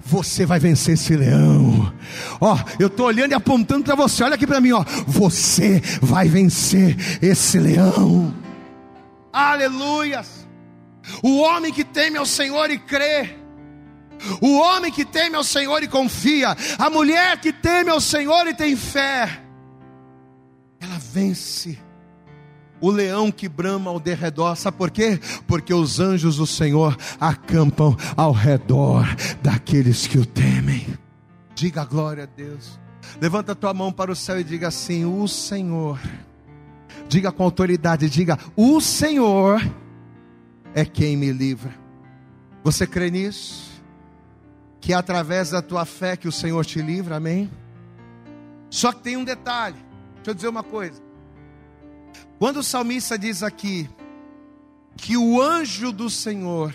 Você 0.00 0.46
vai 0.46 0.58
vencer 0.58 0.94
esse 0.94 1.14
leão. 1.14 1.94
Ó, 2.40 2.56
eu 2.80 2.86
estou 2.86 3.08
olhando 3.08 3.32
e 3.32 3.34
apontando 3.34 3.84
para 3.84 3.94
você. 3.94 4.24
Olha 4.24 4.36
aqui 4.36 4.46
para 4.46 4.58
mim, 4.58 4.72
ó. 4.72 4.82
Você 5.06 5.82
vai 6.00 6.26
vencer 6.26 6.96
esse 7.22 7.58
leão. 7.58 8.34
Aleluias. 9.30 10.48
O 11.22 11.40
homem 11.40 11.74
que 11.74 11.84
teme 11.84 12.16
ao 12.16 12.24
Senhor 12.24 12.70
e 12.70 12.78
crê. 12.78 13.36
O 14.40 14.56
homem 14.56 14.90
que 14.90 15.04
teme 15.04 15.36
ao 15.36 15.44
Senhor 15.44 15.82
e 15.82 15.88
confia. 15.88 16.56
A 16.78 16.88
mulher 16.88 17.38
que 17.38 17.52
teme 17.52 17.90
ao 17.90 18.00
Senhor 18.00 18.46
e 18.46 18.54
tem 18.54 18.74
fé. 18.76 19.42
Ela 20.80 20.98
vence 20.98 21.83
o 22.84 22.90
leão 22.90 23.32
que 23.32 23.48
brama 23.48 23.90
ao 23.90 23.98
derredor, 23.98 24.54
sabe 24.56 24.76
por 24.76 24.90
quê? 24.90 25.18
Porque 25.46 25.72
os 25.72 26.00
anjos 26.00 26.36
do 26.36 26.46
Senhor 26.46 26.94
acampam 27.18 27.96
ao 28.14 28.30
redor 28.30 29.06
daqueles 29.42 30.06
que 30.06 30.18
o 30.18 30.26
temem. 30.26 30.86
Diga 31.54 31.82
glória 31.86 32.24
a 32.24 32.26
Deus. 32.26 32.78
Levanta 33.18 33.52
a 33.52 33.54
tua 33.54 33.72
mão 33.72 33.90
para 33.90 34.12
o 34.12 34.16
céu 34.16 34.38
e 34.38 34.44
diga 34.44 34.68
assim: 34.68 35.06
O 35.06 35.26
Senhor. 35.26 35.98
Diga 37.08 37.32
com 37.32 37.42
autoridade, 37.42 38.10
diga: 38.10 38.38
O 38.54 38.78
Senhor 38.82 39.66
é 40.74 40.84
quem 40.84 41.16
me 41.16 41.32
livra. 41.32 41.74
Você 42.62 42.86
crê 42.86 43.10
nisso? 43.10 43.82
Que 44.78 44.92
é 44.92 44.96
através 44.96 45.50
da 45.50 45.62
tua 45.62 45.86
fé 45.86 46.18
que 46.18 46.28
o 46.28 46.32
Senhor 46.32 46.62
te 46.66 46.82
livra, 46.82 47.16
amém? 47.16 47.50
Só 48.68 48.92
que 48.92 49.00
tem 49.00 49.16
um 49.16 49.24
detalhe. 49.24 49.78
Deixa 50.16 50.30
eu 50.32 50.34
dizer 50.34 50.48
uma 50.48 50.62
coisa. 50.62 51.03
Quando 52.38 52.58
o 52.58 52.62
salmista 52.62 53.18
diz 53.18 53.42
aqui 53.42 53.88
que 54.96 55.16
o 55.16 55.40
anjo 55.40 55.92
do 55.92 56.08
Senhor 56.08 56.74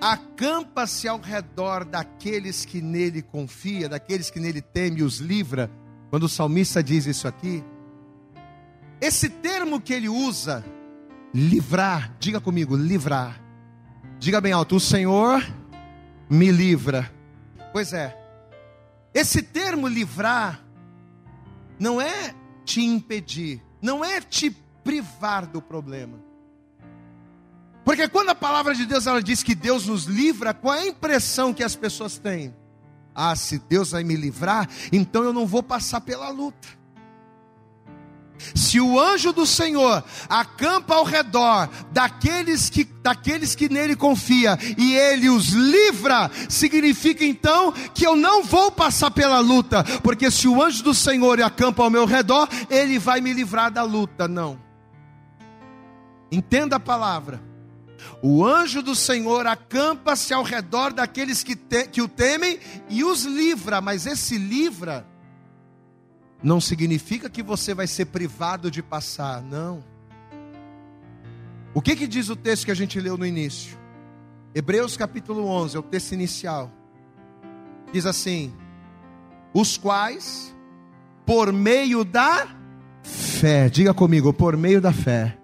acampa-se 0.00 1.08
ao 1.08 1.18
redor 1.18 1.84
daqueles 1.84 2.64
que 2.64 2.80
nele 2.80 3.22
confia, 3.22 3.88
daqueles 3.88 4.30
que 4.30 4.40
nele 4.40 4.60
teme 4.60 5.00
e 5.00 5.02
os 5.02 5.18
livra, 5.18 5.70
quando 6.10 6.24
o 6.24 6.28
salmista 6.28 6.82
diz 6.82 7.06
isso 7.06 7.26
aqui, 7.26 7.64
esse 9.00 9.28
termo 9.28 9.80
que 9.80 9.92
ele 9.92 10.08
usa, 10.08 10.64
livrar, 11.34 12.14
diga 12.18 12.40
comigo, 12.40 12.76
livrar. 12.76 13.42
Diga 14.18 14.40
bem 14.40 14.52
alto, 14.52 14.76
o 14.76 14.80
Senhor 14.80 15.46
me 16.28 16.50
livra. 16.50 17.12
Pois 17.72 17.92
é, 17.92 18.16
esse 19.12 19.42
termo 19.42 19.86
livrar 19.86 20.64
não 21.78 22.00
é 22.00 22.34
te 22.64 22.80
impedir, 22.80 23.62
não 23.80 24.04
é 24.04 24.20
te 24.20 24.50
privar 24.82 25.46
do 25.46 25.60
problema. 25.60 26.18
Porque 27.84 28.08
quando 28.08 28.30
a 28.30 28.34
palavra 28.34 28.74
de 28.74 28.84
Deus 28.84 29.06
ela 29.06 29.22
diz 29.22 29.42
que 29.42 29.54
Deus 29.54 29.86
nos 29.86 30.04
livra, 30.04 30.52
qual 30.52 30.74
é 30.74 30.80
a 30.80 30.86
impressão 30.88 31.54
que 31.54 31.62
as 31.62 31.76
pessoas 31.76 32.18
têm? 32.18 32.54
Ah, 33.14 33.34
se 33.36 33.58
Deus 33.58 33.92
vai 33.92 34.02
me 34.04 34.16
livrar, 34.16 34.68
então 34.92 35.22
eu 35.22 35.32
não 35.32 35.46
vou 35.46 35.62
passar 35.62 36.00
pela 36.00 36.28
luta. 36.28 36.68
Se 38.54 38.80
o 38.80 38.98
anjo 39.00 39.32
do 39.32 39.46
Senhor 39.46 40.04
acampa 40.28 40.94
ao 40.94 41.04
redor 41.04 41.68
daqueles 41.92 42.68
que, 42.70 42.84
daqueles 42.84 43.54
que 43.54 43.68
nele 43.68 43.96
confia 43.96 44.58
e 44.76 44.94
ele 44.94 45.28
os 45.28 45.48
livra, 45.48 46.30
significa 46.48 47.24
então 47.24 47.72
que 47.94 48.06
eu 48.06 48.16
não 48.16 48.42
vou 48.42 48.70
passar 48.70 49.10
pela 49.10 49.38
luta, 49.38 49.84
porque 50.02 50.30
se 50.30 50.48
o 50.48 50.62
anjo 50.62 50.82
do 50.82 50.94
Senhor 50.94 51.40
acampa 51.42 51.82
ao 51.82 51.90
meu 51.90 52.04
redor, 52.04 52.48
ele 52.70 52.98
vai 52.98 53.20
me 53.20 53.32
livrar 53.32 53.70
da 53.70 53.82
luta. 53.82 54.28
Não. 54.28 54.58
Entenda 56.30 56.76
a 56.76 56.80
palavra. 56.80 57.40
O 58.22 58.44
anjo 58.44 58.82
do 58.82 58.94
Senhor 58.94 59.46
acampa-se 59.46 60.32
ao 60.32 60.42
redor 60.42 60.92
daqueles 60.92 61.42
que, 61.42 61.54
te, 61.54 61.86
que 61.86 62.02
o 62.02 62.08
temem 62.08 62.58
e 62.88 63.04
os 63.04 63.24
livra, 63.24 63.80
mas 63.80 64.06
esse 64.06 64.38
livra 64.38 65.06
não 66.42 66.60
significa 66.60 67.30
que 67.30 67.42
você 67.42 67.74
vai 67.74 67.86
ser 67.86 68.06
privado 68.06 68.70
de 68.70 68.82
passar, 68.82 69.42
não. 69.42 69.82
O 71.74 71.82
que, 71.82 71.96
que 71.96 72.06
diz 72.06 72.28
o 72.28 72.36
texto 72.36 72.64
que 72.64 72.70
a 72.70 72.76
gente 72.76 72.98
leu 73.00 73.16
no 73.16 73.26
início? 73.26 73.76
Hebreus 74.54 74.96
capítulo 74.96 75.46
11, 75.46 75.76
é 75.76 75.78
o 75.78 75.82
texto 75.82 76.12
inicial. 76.12 76.70
Diz 77.92 78.06
assim: 78.06 78.54
Os 79.52 79.76
quais, 79.76 80.54
por 81.26 81.52
meio 81.52 82.04
da 82.04 82.48
fé, 83.02 83.68
diga 83.68 83.92
comigo, 83.92 84.32
por 84.32 84.56
meio 84.56 84.80
da 84.80 84.92
fé. 84.92 85.36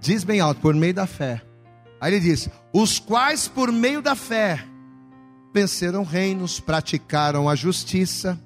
Diz 0.00 0.22
bem 0.22 0.40
alto, 0.40 0.60
por 0.60 0.74
meio 0.74 0.94
da 0.94 1.06
fé. 1.06 1.42
Aí 2.00 2.12
ele 2.12 2.20
diz: 2.20 2.48
Os 2.72 3.00
quais, 3.00 3.48
por 3.48 3.72
meio 3.72 4.00
da 4.00 4.14
fé, 4.14 4.64
venceram 5.52 6.04
reinos, 6.04 6.60
praticaram 6.60 7.48
a 7.48 7.56
justiça 7.56 8.38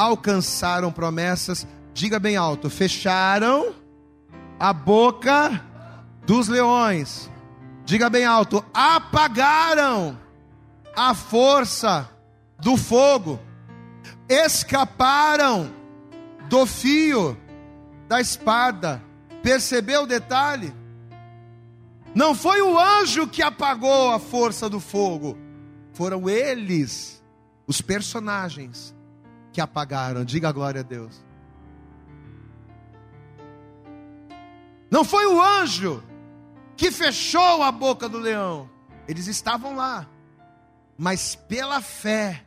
alcançaram 0.00 0.90
promessas, 0.90 1.66
diga 1.92 2.18
bem 2.18 2.36
alto, 2.36 2.70
fecharam 2.70 3.74
a 4.58 4.72
boca 4.72 5.62
dos 6.24 6.48
leões, 6.48 7.30
Diga 7.90 8.08
bem 8.08 8.24
alto: 8.24 8.64
apagaram 8.72 10.16
a 10.94 11.12
força 11.12 12.08
do 12.60 12.76
fogo, 12.76 13.40
escaparam 14.28 15.74
do 16.48 16.64
fio 16.66 17.36
da 18.06 18.20
espada. 18.20 19.02
Percebeu 19.42 20.02
o 20.02 20.06
detalhe? 20.06 20.72
Não 22.14 22.32
foi 22.32 22.62
o 22.62 22.78
anjo 22.78 23.26
que 23.26 23.42
apagou 23.42 24.12
a 24.12 24.20
força 24.20 24.68
do 24.68 24.78
fogo, 24.78 25.36
foram 25.92 26.30
eles, 26.30 27.20
os 27.66 27.80
personagens, 27.80 28.94
que 29.52 29.60
apagaram. 29.60 30.24
Diga 30.24 30.52
glória 30.52 30.80
a 30.80 30.84
Deus. 30.84 31.24
Não 34.90 35.04
foi 35.04 35.26
o 35.26 35.40
anjo 35.40 36.02
que 36.76 36.90
fechou 36.90 37.62
a 37.62 37.70
boca 37.70 38.08
do 38.08 38.18
leão, 38.18 38.68
eles 39.06 39.26
estavam 39.26 39.76
lá, 39.76 40.08
mas 40.96 41.34
pela 41.34 41.80
fé, 41.80 42.44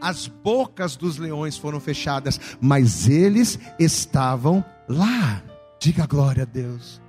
as 0.00 0.26
bocas 0.26 0.96
dos 0.96 1.18
leões 1.18 1.58
foram 1.58 1.80
fechadas, 1.80 2.40
mas 2.60 3.08
eles 3.08 3.58
estavam 3.78 4.64
lá. 4.88 5.42
Diga 5.78 6.06
glória 6.06 6.44
a 6.44 6.46
Deus. 6.46 7.02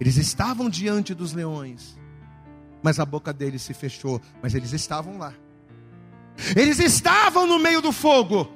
Eles 0.00 0.16
estavam 0.16 0.68
diante 0.68 1.14
dos 1.14 1.32
leões, 1.32 1.98
mas 2.82 2.98
a 2.98 3.04
boca 3.04 3.32
deles 3.32 3.62
se 3.62 3.74
fechou, 3.74 4.20
mas 4.42 4.54
eles 4.54 4.72
estavam 4.72 5.18
lá. 5.18 5.34
Eles 6.56 6.78
estavam 6.78 7.46
no 7.46 7.58
meio 7.58 7.80
do 7.80 7.92
fogo, 7.92 8.50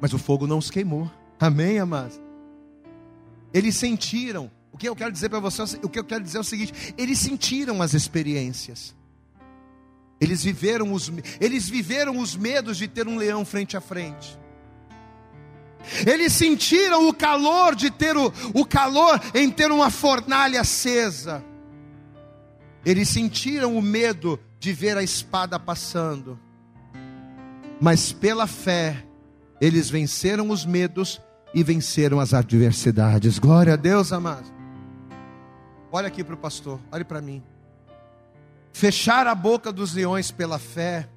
mas 0.00 0.12
o 0.12 0.18
fogo 0.18 0.46
não 0.46 0.58
os 0.58 0.70
queimou. 0.70 1.10
Amém, 1.38 1.78
amados? 1.78 2.20
Eles 3.52 3.76
sentiram. 3.76 4.50
O 4.72 4.76
que 4.76 4.88
eu 4.88 4.96
quero 4.96 5.12
dizer 5.12 5.28
para 5.28 5.38
você, 5.38 5.62
o 5.82 5.88
que 5.88 5.98
eu 5.98 6.04
quero 6.04 6.24
dizer 6.24 6.38
é 6.38 6.40
o 6.40 6.44
seguinte: 6.44 6.94
eles 6.98 7.18
sentiram 7.18 7.80
as 7.80 7.94
experiências. 7.94 8.94
Eles 10.20 10.42
viveram 10.42 10.92
os, 10.92 11.12
eles 11.40 11.68
viveram 11.68 12.18
os 12.18 12.34
medos 12.34 12.76
de 12.76 12.88
ter 12.88 13.06
um 13.06 13.16
leão 13.16 13.44
frente 13.44 13.76
a 13.76 13.80
frente. 13.80 14.38
Eles 16.06 16.32
sentiram 16.32 17.08
o 17.08 17.14
calor 17.14 17.74
de 17.74 17.90
ter 17.90 18.16
o, 18.16 18.32
o 18.54 18.64
calor 18.64 19.20
em 19.34 19.50
ter 19.50 19.70
uma 19.70 19.90
fornalha 19.90 20.62
acesa. 20.62 21.44
Eles 22.84 23.08
sentiram 23.08 23.76
o 23.76 23.82
medo 23.82 24.40
de 24.64 24.72
ver 24.72 24.96
a 24.96 25.02
espada 25.02 25.58
passando. 25.58 26.40
Mas 27.78 28.12
pela 28.12 28.46
fé, 28.46 29.04
eles 29.60 29.90
venceram 29.90 30.48
os 30.48 30.64
medos 30.64 31.20
e 31.52 31.62
venceram 31.62 32.18
as 32.18 32.32
adversidades. 32.32 33.38
Glória 33.38 33.74
a 33.74 33.76
Deus, 33.76 34.10
amados. 34.10 34.50
Olha 35.92 36.08
aqui 36.08 36.24
para 36.24 36.34
o 36.34 36.38
pastor, 36.38 36.80
olhe 36.90 37.04
para 37.04 37.20
mim. 37.20 37.42
Fechar 38.72 39.26
a 39.26 39.34
boca 39.34 39.70
dos 39.70 39.92
leões 39.92 40.30
pela 40.30 40.58
fé 40.58 41.10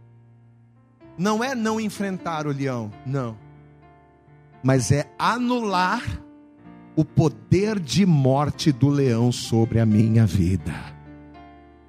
não 1.17 1.41
é 1.41 1.55
não 1.55 1.79
enfrentar 1.79 2.47
o 2.47 2.51
leão, 2.51 2.91
não. 3.05 3.37
Mas 4.61 4.91
é 4.91 5.09
anular 5.17 6.03
o 6.97 7.05
poder 7.05 7.79
de 7.79 8.05
morte 8.05 8.73
do 8.73 8.89
leão 8.89 9.31
sobre 9.31 9.79
a 9.79 9.85
minha 9.85 10.25
vida. 10.25 10.75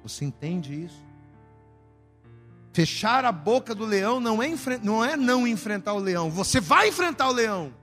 Você 0.03 0.23
entende 0.23 0.85
isso? 0.85 1.08
Fechar 2.71 3.25
a 3.25 3.31
boca 3.31 3.73
do 3.73 3.85
leão 3.85 4.19
não 4.19 4.41
é, 4.41 4.49
não 4.83 5.03
é 5.03 5.17
não 5.17 5.47
enfrentar 5.47 5.93
o 5.93 5.99
leão, 5.99 6.29
você 6.29 6.59
vai 6.59 6.89
enfrentar 6.89 7.27
o 7.29 7.33
leão. 7.33 7.73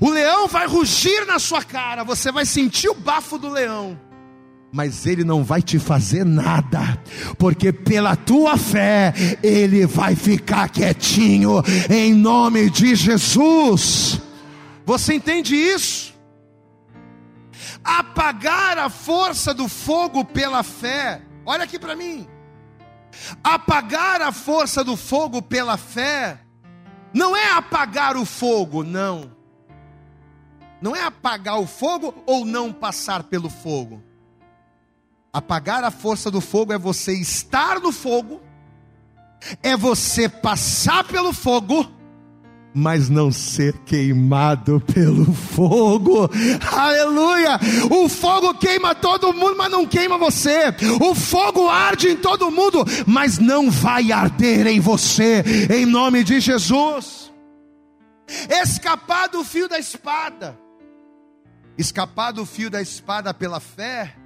O 0.00 0.10
leão 0.10 0.46
vai 0.46 0.66
rugir 0.66 1.26
na 1.26 1.38
sua 1.38 1.62
cara, 1.62 2.04
você 2.04 2.30
vai 2.30 2.44
sentir 2.44 2.88
o 2.88 2.94
bafo 2.94 3.38
do 3.38 3.48
leão, 3.48 3.98
mas 4.72 5.04
ele 5.04 5.22
não 5.22 5.44
vai 5.44 5.60
te 5.60 5.78
fazer 5.78 6.24
nada, 6.24 6.98
porque 7.38 7.72
pela 7.72 8.16
tua 8.16 8.56
fé 8.56 9.12
ele 9.42 9.86
vai 9.86 10.16
ficar 10.16 10.70
quietinho, 10.70 11.62
em 11.90 12.14
nome 12.14 12.70
de 12.70 12.94
Jesus. 12.94 14.20
Você 14.86 15.14
entende 15.14 15.54
isso? 15.54 16.14
Apagar 17.84 18.78
a 18.78 18.88
força 18.88 19.52
do 19.52 19.68
fogo 19.68 20.24
pela 20.24 20.62
fé, 20.62 21.20
olha 21.44 21.64
aqui 21.64 21.78
para 21.78 21.94
mim. 21.94 22.26
Apagar 23.42 24.22
a 24.22 24.32
força 24.32 24.82
do 24.82 24.96
fogo 24.96 25.42
pela 25.42 25.76
fé, 25.76 26.40
não 27.12 27.36
é 27.36 27.52
apagar 27.52 28.16
o 28.16 28.24
fogo, 28.24 28.82
não 28.82 29.30
não 30.82 30.96
é 30.96 31.04
apagar 31.04 31.60
o 31.60 31.66
fogo 31.66 32.12
ou 32.26 32.44
não 32.44 32.72
passar 32.72 33.22
pelo 33.22 33.48
fogo. 33.48 34.02
Apagar 35.32 35.84
a 35.84 35.92
força 35.92 36.28
do 36.28 36.40
fogo 36.40 36.72
é 36.72 36.78
você 36.78 37.12
estar 37.12 37.78
no 37.78 37.92
fogo, 37.92 38.42
é 39.62 39.76
você 39.76 40.28
passar 40.28 41.04
pelo 41.04 41.32
fogo, 41.32 41.88
mas 42.74 43.08
não 43.08 43.30
ser 43.30 43.76
queimado 43.84 44.80
pelo 44.92 45.32
fogo. 45.32 46.30
Aleluia! 46.70 47.58
O 47.90 48.08
fogo 48.08 48.54
queima 48.54 48.94
todo 48.94 49.32
mundo, 49.32 49.56
mas 49.56 49.70
não 49.70 49.86
queima 49.86 50.16
você. 50.18 50.74
O 51.00 51.14
fogo 51.14 51.68
arde 51.68 52.08
em 52.08 52.16
todo 52.16 52.50
mundo, 52.50 52.84
mas 53.06 53.38
não 53.38 53.70
vai 53.70 54.12
arder 54.12 54.66
em 54.66 54.80
você, 54.80 55.42
em 55.70 55.86
nome 55.86 56.24
de 56.24 56.40
Jesus. 56.40 57.32
Escapar 58.48 59.28
do 59.28 59.44
fio 59.44 59.68
da 59.68 59.78
espada 59.78 60.58
escapar 61.76 62.32
do 62.32 62.44
fio 62.44 62.70
da 62.70 62.80
espada 62.80 63.32
pela 63.32 63.60
fé, 63.60 64.16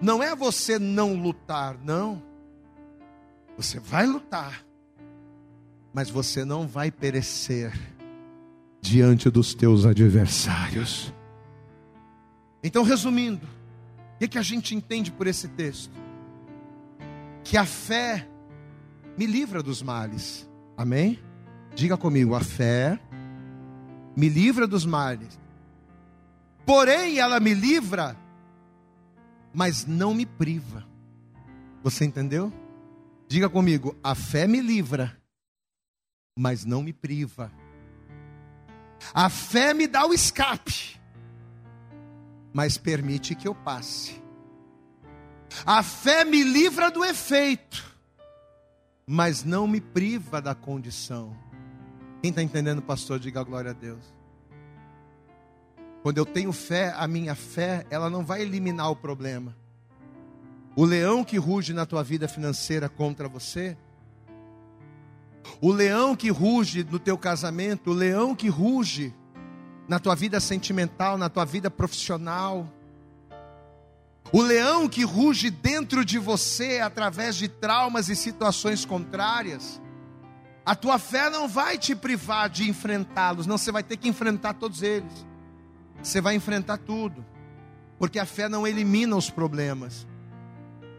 não 0.00 0.22
é 0.22 0.34
você 0.34 0.78
não 0.78 1.14
lutar, 1.14 1.76
não. 1.82 2.22
Você 3.56 3.78
vai 3.78 4.06
lutar, 4.06 4.64
mas 5.92 6.10
você 6.10 6.44
não 6.44 6.66
vai 6.66 6.90
perecer 6.90 7.72
diante 8.80 9.28
dos 9.30 9.54
teus 9.54 9.84
adversários. 9.84 11.12
Então, 12.62 12.82
resumindo, 12.82 13.46
o 14.14 14.18
que, 14.18 14.28
que 14.28 14.38
a 14.38 14.42
gente 14.42 14.74
entende 14.74 15.10
por 15.10 15.26
esse 15.26 15.48
texto? 15.48 15.92
Que 17.42 17.56
a 17.56 17.64
fé 17.64 18.28
me 19.16 19.26
livra 19.26 19.62
dos 19.62 19.82
males, 19.82 20.48
amém? 20.76 21.18
Diga 21.74 21.96
comigo, 21.96 22.34
a 22.34 22.40
fé 22.40 22.98
me 24.16 24.28
livra 24.28 24.66
dos 24.66 24.84
males 24.84 25.40
porém 26.70 27.18
ela 27.18 27.40
me 27.40 27.52
livra, 27.52 28.16
mas 29.52 29.84
não 29.84 30.14
me 30.14 30.24
priva. 30.24 30.86
Você 31.82 32.04
entendeu? 32.04 32.52
Diga 33.26 33.48
comigo: 33.48 33.96
a 34.04 34.14
fé 34.14 34.46
me 34.46 34.60
livra, 34.60 35.19
mas 36.36 36.64
não 36.64 36.82
me 36.82 36.92
priva. 36.92 37.52
A 39.14 39.28
fé 39.28 39.72
me 39.74 39.86
dá 39.86 40.06
o 40.06 40.12
escape, 40.12 41.00
mas 42.52 42.76
permite 42.76 43.34
que 43.34 43.48
eu 43.48 43.54
passe. 43.54 44.20
A 45.64 45.82
fé 45.82 46.24
me 46.24 46.42
livra 46.42 46.90
do 46.90 47.04
efeito, 47.04 47.96
mas 49.06 49.44
não 49.44 49.66
me 49.66 49.80
priva 49.80 50.40
da 50.40 50.54
condição. 50.54 51.36
Quem 52.22 52.30
está 52.30 52.42
entendendo, 52.42 52.82
pastor, 52.82 53.18
diga 53.18 53.42
glória 53.42 53.70
a 53.70 53.74
Deus. 53.74 54.04
Quando 56.02 56.18
eu 56.18 56.24
tenho 56.24 56.52
fé, 56.52 56.94
a 56.96 57.06
minha 57.06 57.34
fé, 57.34 57.86
ela 57.90 58.08
não 58.08 58.24
vai 58.24 58.42
eliminar 58.42 58.90
o 58.90 58.96
problema. 58.96 59.56
O 60.76 60.84
leão 60.84 61.24
que 61.24 61.36
ruge 61.36 61.72
na 61.72 61.84
tua 61.84 62.02
vida 62.02 62.28
financeira 62.28 62.88
contra 62.88 63.28
você, 63.28 63.76
o 65.60 65.72
leão 65.72 66.14
que 66.14 66.30
ruge 66.30 66.84
no 66.84 66.98
teu 66.98 67.16
casamento, 67.16 67.90
o 67.90 67.94
leão 67.94 68.34
que 68.34 68.48
ruge 68.48 69.14
na 69.88 69.98
tua 69.98 70.14
vida 70.14 70.38
sentimental, 70.40 71.16
na 71.18 71.28
tua 71.28 71.44
vida 71.44 71.70
profissional, 71.70 72.68
o 74.32 74.40
leão 74.40 74.88
que 74.88 75.02
ruge 75.02 75.50
dentro 75.50 76.04
de 76.04 76.18
você 76.18 76.80
através 76.80 77.34
de 77.34 77.48
traumas 77.48 78.08
e 78.08 78.14
situações 78.14 78.84
contrárias, 78.84 79.80
a 80.64 80.74
tua 80.76 80.98
fé 80.98 81.28
não 81.28 81.48
vai 81.48 81.76
te 81.76 81.96
privar 81.96 82.48
de 82.48 82.68
enfrentá-los, 82.68 83.46
não, 83.46 83.58
você 83.58 83.72
vai 83.72 83.82
ter 83.82 83.96
que 83.96 84.08
enfrentar 84.08 84.54
todos 84.54 84.82
eles. 84.82 85.26
Você 86.02 86.20
vai 86.20 86.34
enfrentar 86.34 86.78
tudo, 86.78 87.24
porque 87.98 88.18
a 88.18 88.24
fé 88.24 88.48
não 88.48 88.66
elimina 88.66 89.16
os 89.16 89.28
problemas. 89.28 90.06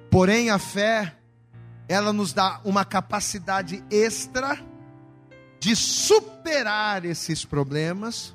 Porém, 0.09 0.49
a 0.49 0.59
fé, 0.59 1.15
ela 1.91 2.13
nos 2.13 2.31
dá 2.31 2.61
uma 2.63 2.85
capacidade 2.85 3.83
extra 3.91 4.57
de 5.59 5.75
superar 5.75 7.03
esses 7.03 7.43
problemas 7.43 8.33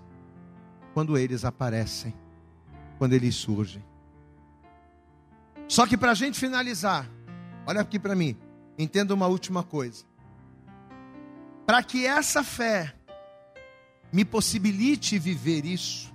quando 0.93 1.17
eles 1.17 1.43
aparecem, 1.43 2.15
quando 2.99 3.15
eles 3.15 3.35
surgem. 3.35 3.83
Só 5.67 5.87
que 5.87 5.97
para 5.97 6.11
a 6.11 6.15
gente 6.15 6.39
finalizar, 6.39 7.11
olha 7.67 7.81
aqui 7.81 7.99
para 7.99 8.15
mim, 8.15 8.37
entenda 8.79 9.15
uma 9.15 9.27
última 9.27 9.63
coisa. 9.63 10.05
Para 11.65 11.83
que 11.83 12.07
essa 12.07 12.45
fé 12.45 12.95
me 14.13 14.23
possibilite 14.23 15.19
viver 15.19 15.65
isso, 15.65 16.13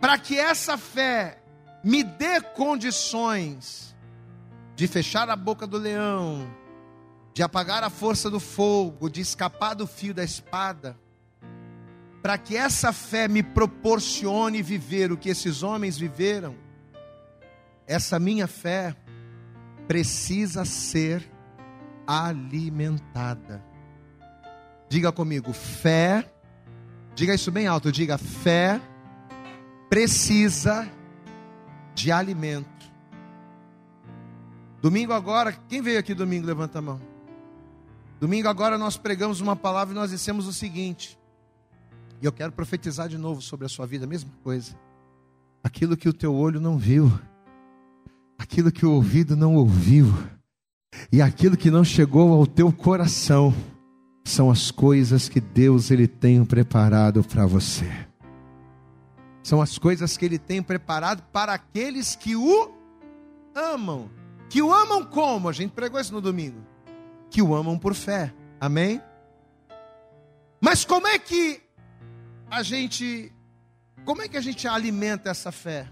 para 0.00 0.18
que 0.18 0.36
essa 0.36 0.76
fé 0.76 1.40
me 1.84 2.02
dê 2.02 2.40
condições 2.40 3.91
de 4.74 4.86
fechar 4.86 5.28
a 5.28 5.36
boca 5.36 5.66
do 5.66 5.78
leão, 5.78 6.48
de 7.34 7.42
apagar 7.42 7.82
a 7.82 7.90
força 7.90 8.30
do 8.30 8.40
fogo, 8.40 9.08
de 9.08 9.20
escapar 9.20 9.74
do 9.74 9.86
fio 9.86 10.14
da 10.14 10.24
espada, 10.24 10.98
para 12.22 12.38
que 12.38 12.56
essa 12.56 12.92
fé 12.92 13.26
me 13.28 13.42
proporcione 13.42 14.62
viver 14.62 15.10
o 15.10 15.16
que 15.16 15.28
esses 15.28 15.62
homens 15.62 15.98
viveram, 15.98 16.54
essa 17.86 18.18
minha 18.18 18.46
fé 18.46 18.94
precisa 19.88 20.64
ser 20.64 21.28
alimentada. 22.06 23.64
Diga 24.88 25.10
comigo, 25.10 25.52
fé, 25.52 26.24
diga 27.14 27.34
isso 27.34 27.50
bem 27.50 27.66
alto, 27.66 27.90
diga 27.90 28.16
fé 28.18 28.80
precisa 29.92 30.90
de 31.94 32.10
alimento. 32.10 32.71
Domingo 34.82 35.12
agora, 35.12 35.52
quem 35.68 35.80
veio 35.80 36.00
aqui 36.00 36.12
domingo, 36.12 36.44
levanta 36.44 36.80
a 36.80 36.82
mão. 36.82 37.00
Domingo 38.18 38.48
agora 38.48 38.76
nós 38.76 38.96
pregamos 38.96 39.40
uma 39.40 39.54
palavra 39.54 39.94
e 39.94 39.96
nós 39.96 40.10
dissemos 40.10 40.48
o 40.48 40.52
seguinte, 40.52 41.16
e 42.20 42.26
eu 42.26 42.32
quero 42.32 42.50
profetizar 42.50 43.08
de 43.08 43.16
novo 43.16 43.40
sobre 43.40 43.64
a 43.64 43.68
sua 43.68 43.86
vida, 43.86 44.06
a 44.06 44.08
mesma 44.08 44.30
coisa. 44.42 44.76
Aquilo 45.62 45.96
que 45.96 46.08
o 46.08 46.12
teu 46.12 46.34
olho 46.34 46.60
não 46.60 46.76
viu, 46.76 47.12
aquilo 48.36 48.72
que 48.72 48.84
o 48.84 48.90
ouvido 48.90 49.36
não 49.36 49.54
ouviu, 49.54 50.06
e 51.12 51.22
aquilo 51.22 51.56
que 51.56 51.70
não 51.70 51.84
chegou 51.84 52.32
ao 52.32 52.44
teu 52.44 52.72
coração, 52.72 53.54
são 54.24 54.50
as 54.50 54.72
coisas 54.72 55.28
que 55.28 55.40
Deus 55.40 55.92
ele 55.92 56.08
tem 56.08 56.44
preparado 56.44 57.22
para 57.22 57.46
você. 57.46 57.88
São 59.44 59.62
as 59.62 59.78
coisas 59.78 60.16
que 60.16 60.24
ele 60.24 60.40
tem 60.40 60.60
preparado 60.60 61.22
para 61.32 61.52
aqueles 61.52 62.16
que 62.16 62.34
o 62.34 62.72
amam. 63.54 64.10
Que 64.52 64.60
o 64.60 64.70
amam 64.70 65.02
como? 65.02 65.48
A 65.48 65.52
gente 65.52 65.70
pregou 65.70 65.98
isso 65.98 66.12
no 66.12 66.20
domingo. 66.20 66.62
Que 67.30 67.40
o 67.40 67.54
amam 67.54 67.78
por 67.78 67.94
fé. 67.94 68.34
Amém? 68.60 69.00
Mas 70.60 70.84
como 70.84 71.06
é 71.06 71.18
que 71.18 71.62
a 72.50 72.62
gente 72.62 73.32
como 74.04 74.20
é 74.20 74.28
que 74.28 74.36
a 74.36 74.42
gente 74.42 74.68
alimenta 74.68 75.30
essa 75.30 75.50
fé? 75.50 75.88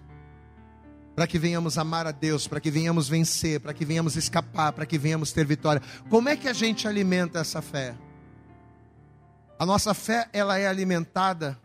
Para 1.17 1.27
que 1.27 1.39
venhamos 1.39 1.79
amar 1.79 2.07
a 2.07 2.11
Deus, 2.11 2.47
para 2.47 2.61
que 2.61 2.71
venhamos 2.71 3.09
vencer, 3.09 3.61
para 3.61 3.73
que 3.73 3.83
venhamos 3.83 4.15
escapar, 4.15 4.75
para 4.75 4.85
que 4.85 4.99
venhamos 4.99 5.33
ter 5.33 5.47
vitória. 5.47 5.81
Como 6.11 6.29
é 6.29 6.37
que 6.37 6.47
a 6.47 6.53
gente 6.53 6.87
alimenta 6.87 7.39
essa 7.39 7.63
fé? 7.63 7.95
A 9.59 9.65
nossa 9.65 9.95
fé, 9.95 10.29
ela 10.35 10.59
é 10.59 10.67
alimentada 10.67 11.59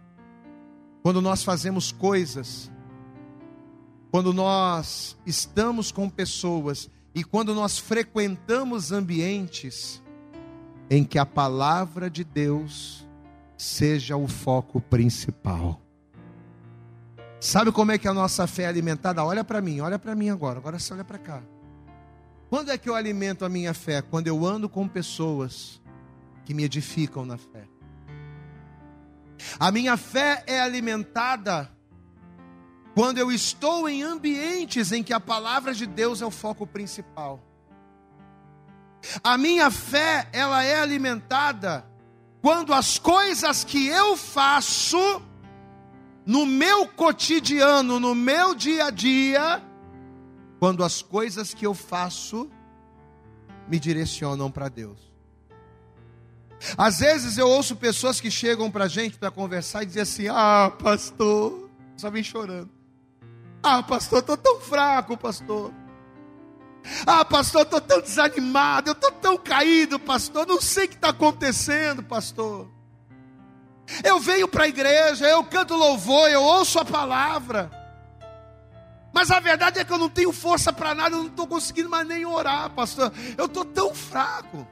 quando 1.03 1.21
nós 1.21 1.43
fazemos 1.43 1.91
coisas, 1.91 2.71
quando 4.15 4.32
nós 4.32 5.17
estamos 5.25 5.91
com 5.91 6.10
pessoas 6.10 6.89
e 7.13 7.21
quando 7.21 7.54
nós 7.54 7.78
frequentamos 7.78 8.93
ambientes 8.93 10.01
em 10.89 11.04
que 11.04 11.19
a 11.19 11.25
palavra 11.25 12.10
de 12.10 12.23
Deus 12.23 13.06
seja 13.58 14.15
o 14.15 14.25
foco 14.25 14.80
principal. 14.80 15.82
Sabe 17.41 17.73
como 17.73 17.91
é 17.91 17.97
que 17.97 18.08
a 18.08 18.13
nossa 18.13 18.47
fé 18.47 18.63
é 18.63 18.67
alimentada? 18.67 19.21
Olha 19.21 19.43
para 19.43 19.60
mim, 19.60 19.82
olha 19.82 19.99
para 19.99 20.15
mim 20.15 20.30
agora, 20.30 20.60
agora 20.60 20.80
você 20.80 20.93
olha 20.93 21.04
para 21.04 21.17
cá. 21.17 21.43
Quando 22.49 22.71
é 22.71 22.78
que 22.78 22.88
eu 22.88 22.95
alimento 22.95 23.43
a 23.43 23.49
minha 23.49 23.73
fé? 23.73 24.01
Quando 24.01 24.28
eu 24.28 24.45
ando 24.45 24.69
com 24.69 24.88
pessoas 24.88 25.82
que 26.45 26.54
me 26.54 26.63
edificam 26.63 27.25
na 27.25 27.38
fé. 27.38 27.67
A 29.60 29.73
minha 29.73 29.97
fé 29.97 30.41
é 30.47 30.62
alimentada 30.62 31.74
quando 32.95 33.17
eu 33.17 33.29
estou 33.29 33.89
em 33.89 34.01
ambientes 34.01 34.93
em 34.93 35.03
que 35.03 35.12
a 35.12 35.19
palavra 35.19 35.73
de 35.73 35.86
Deus 35.86 36.21
é 36.21 36.25
o 36.25 36.31
foco 36.31 36.65
principal. 36.65 37.43
A 39.21 39.38
minha 39.38 39.69
fé, 39.69 40.29
ela 40.31 40.63
é 40.63 40.79
alimentada 40.79 41.86
quando 42.41 42.73
as 42.73 42.97
coisas 42.97 43.65
que 43.65 43.86
eu 43.88 44.15
faço 44.15 45.21
no 46.25 46.45
meu 46.45 46.88
cotidiano, 46.88 47.99
no 47.99 48.15
meu 48.15 48.55
dia 48.55 48.86
a 48.86 48.89
dia, 48.91 49.62
quando 50.58 50.81
as 50.81 51.01
coisas 51.01 51.53
que 51.53 51.67
eu 51.67 51.73
faço 51.73 52.49
me 53.67 53.77
direcionam 53.77 54.49
para 54.49 54.69
Deus. 54.69 55.12
Às 56.77 56.99
vezes 56.99 57.38
eu 57.38 57.49
ouço 57.49 57.75
pessoas 57.75 58.21
que 58.21 58.31
chegam 58.31 58.71
para 58.71 58.86
a 58.86 58.88
gente 58.88 59.17
para 59.17 59.29
conversar 59.29 59.84
e 59.84 59.88
dizem 59.88 60.01
assim: 60.01 60.27
Ah, 60.29 60.71
pastor, 60.81 61.69
só 61.97 62.10
vem 62.10 62.23
chorando. 62.23 62.74
Ah, 63.67 63.82
pastor, 63.82 64.19
estou 64.19 64.38
tão 64.38 64.60
fraco, 64.60 65.17
pastor. 65.17 65.73
Ah, 67.04 67.25
pastor, 67.25 67.63
estou 67.63 67.82
tão 67.82 67.99
desanimado, 67.99 68.89
eu 68.89 68.93
estou 68.93 69.12
tão 69.13 69.36
caído, 69.39 69.99
pastor, 69.99 70.45
não 70.45 70.62
sei 70.62 70.86
o 70.86 70.89
que 70.89 70.93
está 70.93 71.10
acontecendo, 71.10 72.04
pastor. 72.04 72.69
Eu 74.04 74.19
venho 74.19 74.47
para 74.47 74.65
a 74.65 74.67
igreja, 74.67 75.28
eu 75.28 75.43
canto 75.45 75.73
louvor, 75.73 76.30
eu 76.30 76.43
ouço 76.43 76.78
a 76.78 76.86
palavra. 76.86 77.71
Mas 79.12 79.32
a 79.32 79.39
verdade 79.39 79.80
é 79.80 79.84
que 79.84 79.91
eu 79.91 79.97
não 79.97 80.10
tenho 80.12 80.32
força 80.32 80.71
para 80.71 80.93
nada, 80.93 81.15
eu 81.15 81.23
não 81.23 81.30
estou 81.30 81.47
conseguindo 81.47 81.89
mais 81.89 82.08
nem 82.08 82.23
orar, 82.23 82.69
pastor. 82.69 83.12
Eu 83.36 83.45
estou 83.47 83.65
tão 83.65 83.95
fraco. 83.95 84.67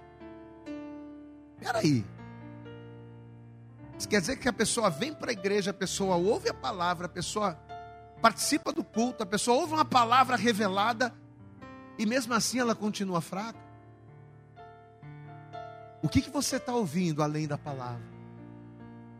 Espera 1.58 1.80
aí. 1.80 2.06
Isso 3.98 4.08
quer 4.08 4.22
dizer 4.22 4.36
que 4.38 4.48
a 4.48 4.54
pessoa 4.54 4.92
vem 4.92 5.16
para 5.16 5.32
a 5.32 5.34
igreja, 5.34 5.72
a 5.72 5.74
pessoa 5.74 6.16
ouve 6.16 6.48
a 6.48 6.54
palavra, 6.54 7.08
a 7.08 7.10
pessoa 7.10 7.58
participa 8.24 8.72
do 8.72 8.86
culto, 8.86 9.22
a 9.22 9.26
pessoa 9.26 9.60
ouve 9.60 9.74
uma 9.74 9.84
palavra 9.84 10.38
revelada, 10.38 11.14
e 12.00 12.06
mesmo 12.06 12.34
assim 12.34 12.58
ela 12.58 12.74
continua 12.74 13.20
fraca? 13.20 13.60
O 16.02 16.08
que, 16.08 16.22
que 16.22 16.30
você 16.30 16.56
está 16.56 16.74
ouvindo 16.74 17.22
além 17.22 17.46
da 17.46 17.58
palavra? 17.58 18.02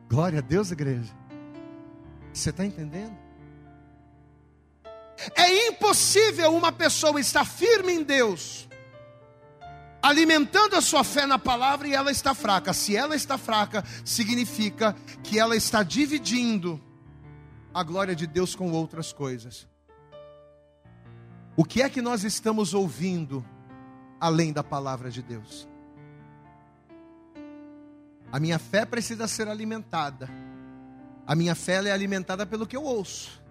Glória 0.10 0.40
a 0.40 0.42
Deus, 0.42 0.72
igreja. 0.72 1.14
Você 2.32 2.52
está 2.52 2.66
entendendo? 2.66 3.14
É 5.36 5.68
impossível 5.68 6.56
uma 6.56 6.72
pessoa 6.72 7.20
estar 7.20 7.44
firme 7.44 7.92
em 7.92 8.04
Deus, 8.04 8.70
alimentando 10.02 10.78
a 10.78 10.82
sua 10.82 11.04
fé 11.04 11.26
na 11.26 11.38
palavra 11.38 11.90
e 11.90 11.94
ela 11.94 12.10
está 12.10 12.34
fraca. 12.34 12.72
Se 12.72 12.96
ela 12.96 13.18
está 13.18 13.38
fraca, 13.38 13.84
significa 14.06 14.96
que 15.22 15.38
ela 15.38 15.58
está 15.58 15.84
dividindo 15.84 16.82
a 17.74 17.84
glória 17.84 18.16
de 18.16 18.28
Deus 18.28 18.56
com 18.56 18.72
outras 18.72 19.12
coisas. 19.12 19.68
O 21.56 21.64
que 21.64 21.82
é 21.82 21.90
que 21.90 22.02
nós 22.02 22.24
estamos 22.24 22.74
ouvindo 22.74 23.44
além 24.20 24.54
da 24.54 24.64
palavra 24.64 25.10
de 25.10 25.22
Deus? 25.22 25.68
A 28.32 28.40
minha 28.40 28.58
fé 28.58 28.86
precisa 28.86 29.28
ser 29.28 29.48
alimentada. 29.48 30.30
A 31.26 31.36
minha 31.36 31.56
fé 31.56 31.84
é 31.86 31.92
alimentada 31.92 32.46
pelo 32.46 32.68
que 32.68 32.76
eu 32.76 32.84
ouço. 32.84 33.42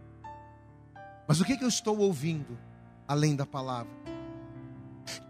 Mas 1.27 1.41
o 1.41 1.45
que, 1.45 1.53
é 1.53 1.57
que 1.57 1.65
eu 1.65 1.69
estou 1.69 1.99
ouvindo 1.99 2.59
além 3.07 3.35
da 3.35 3.47
palavra? 3.47 3.93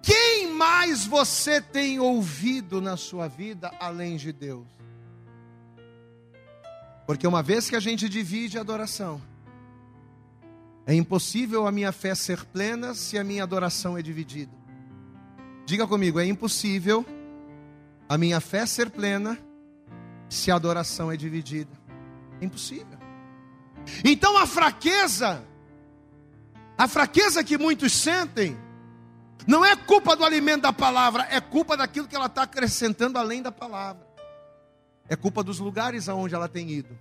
Quem 0.03 0.51
mais 0.53 1.07
você 1.07 1.61
tem 1.61 2.01
ouvido 2.01 2.81
na 2.81 2.97
sua 2.97 3.29
vida 3.29 3.71
além 3.79 4.17
de 4.17 4.33
Deus? 4.33 4.67
Porque 7.07 7.27
uma 7.27 7.43
vez 7.43 7.69
que 7.69 7.77
a 7.77 7.81
gente 7.81 8.09
divide 8.09 8.59
a 8.59 8.61
adoração, 8.61 9.21
é 10.87 10.95
impossível 10.95 11.67
a 11.67 11.73
minha 11.73 11.93
fé 11.93 12.15
ser 12.15 12.45
plena 12.45 12.95
se 12.95 13.19
a 13.19 13.25
minha 13.25 13.43
adoração 13.43 13.97
é 13.97 14.03
dividida. 14.03 14.53
Diga 15.65 15.87
comigo, 15.87 16.19
é 16.19 16.27
impossível 16.27 17.07
a 18.09 18.19
minha 18.19 18.41
fé 18.41 18.67
ser 18.67 18.91
plena 18.91 19.39
se 20.29 20.51
a 20.51 20.57
adoração 20.57 21.11
é 21.11 21.17
dividida. 21.17 21.71
É 22.41 22.45
impossível. 22.45 22.99
Então 24.05 24.37
a 24.37 24.47
fraqueza, 24.47 25.45
a 26.77 26.89
fraqueza 26.89 27.45
que 27.45 27.57
muitos 27.57 27.93
sentem, 27.93 28.57
não 29.47 29.65
é 29.65 29.75
culpa 29.75 30.17
do 30.17 30.25
alimento 30.25 30.63
da 30.63 30.73
palavra, 30.73 31.27
é 31.31 31.41
culpa 31.41 31.77
daquilo 31.77 32.07
que 32.07 32.15
ela 32.15 32.27
está 32.27 32.43
acrescentando 32.43 33.19
além 33.19 33.43
da 33.43 33.53
palavra. 33.53 34.12
É 35.09 35.17
culpa 35.17 35.43
dos 35.43 35.59
lugares 35.59 36.09
aonde 36.09 36.35
ela 36.35 36.49
tem 36.49 36.71
ido. 36.71 36.97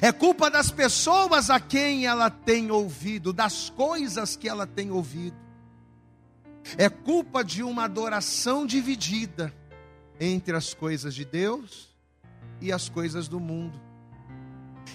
É 0.00 0.10
culpa 0.10 0.50
das 0.50 0.70
pessoas 0.70 1.50
a 1.50 1.60
quem 1.60 2.06
ela 2.06 2.30
tem 2.30 2.70
ouvido, 2.70 3.32
das 3.32 3.70
coisas 3.70 4.36
que 4.36 4.48
ela 4.48 4.66
tem 4.66 4.90
ouvido. 4.90 5.36
É 6.76 6.88
culpa 6.88 7.44
de 7.44 7.62
uma 7.62 7.84
adoração 7.84 8.66
dividida 8.66 9.52
entre 10.18 10.56
as 10.56 10.74
coisas 10.74 11.14
de 11.14 11.24
Deus 11.24 11.94
e 12.60 12.72
as 12.72 12.88
coisas 12.88 13.28
do 13.28 13.38
mundo, 13.38 13.78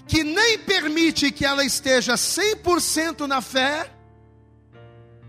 que 0.08 0.24
nem 0.24 0.58
permite 0.58 1.32
que 1.32 1.46
ela 1.46 1.64
esteja 1.64 2.16
100% 2.16 3.28
na 3.28 3.40
fé 3.40 3.90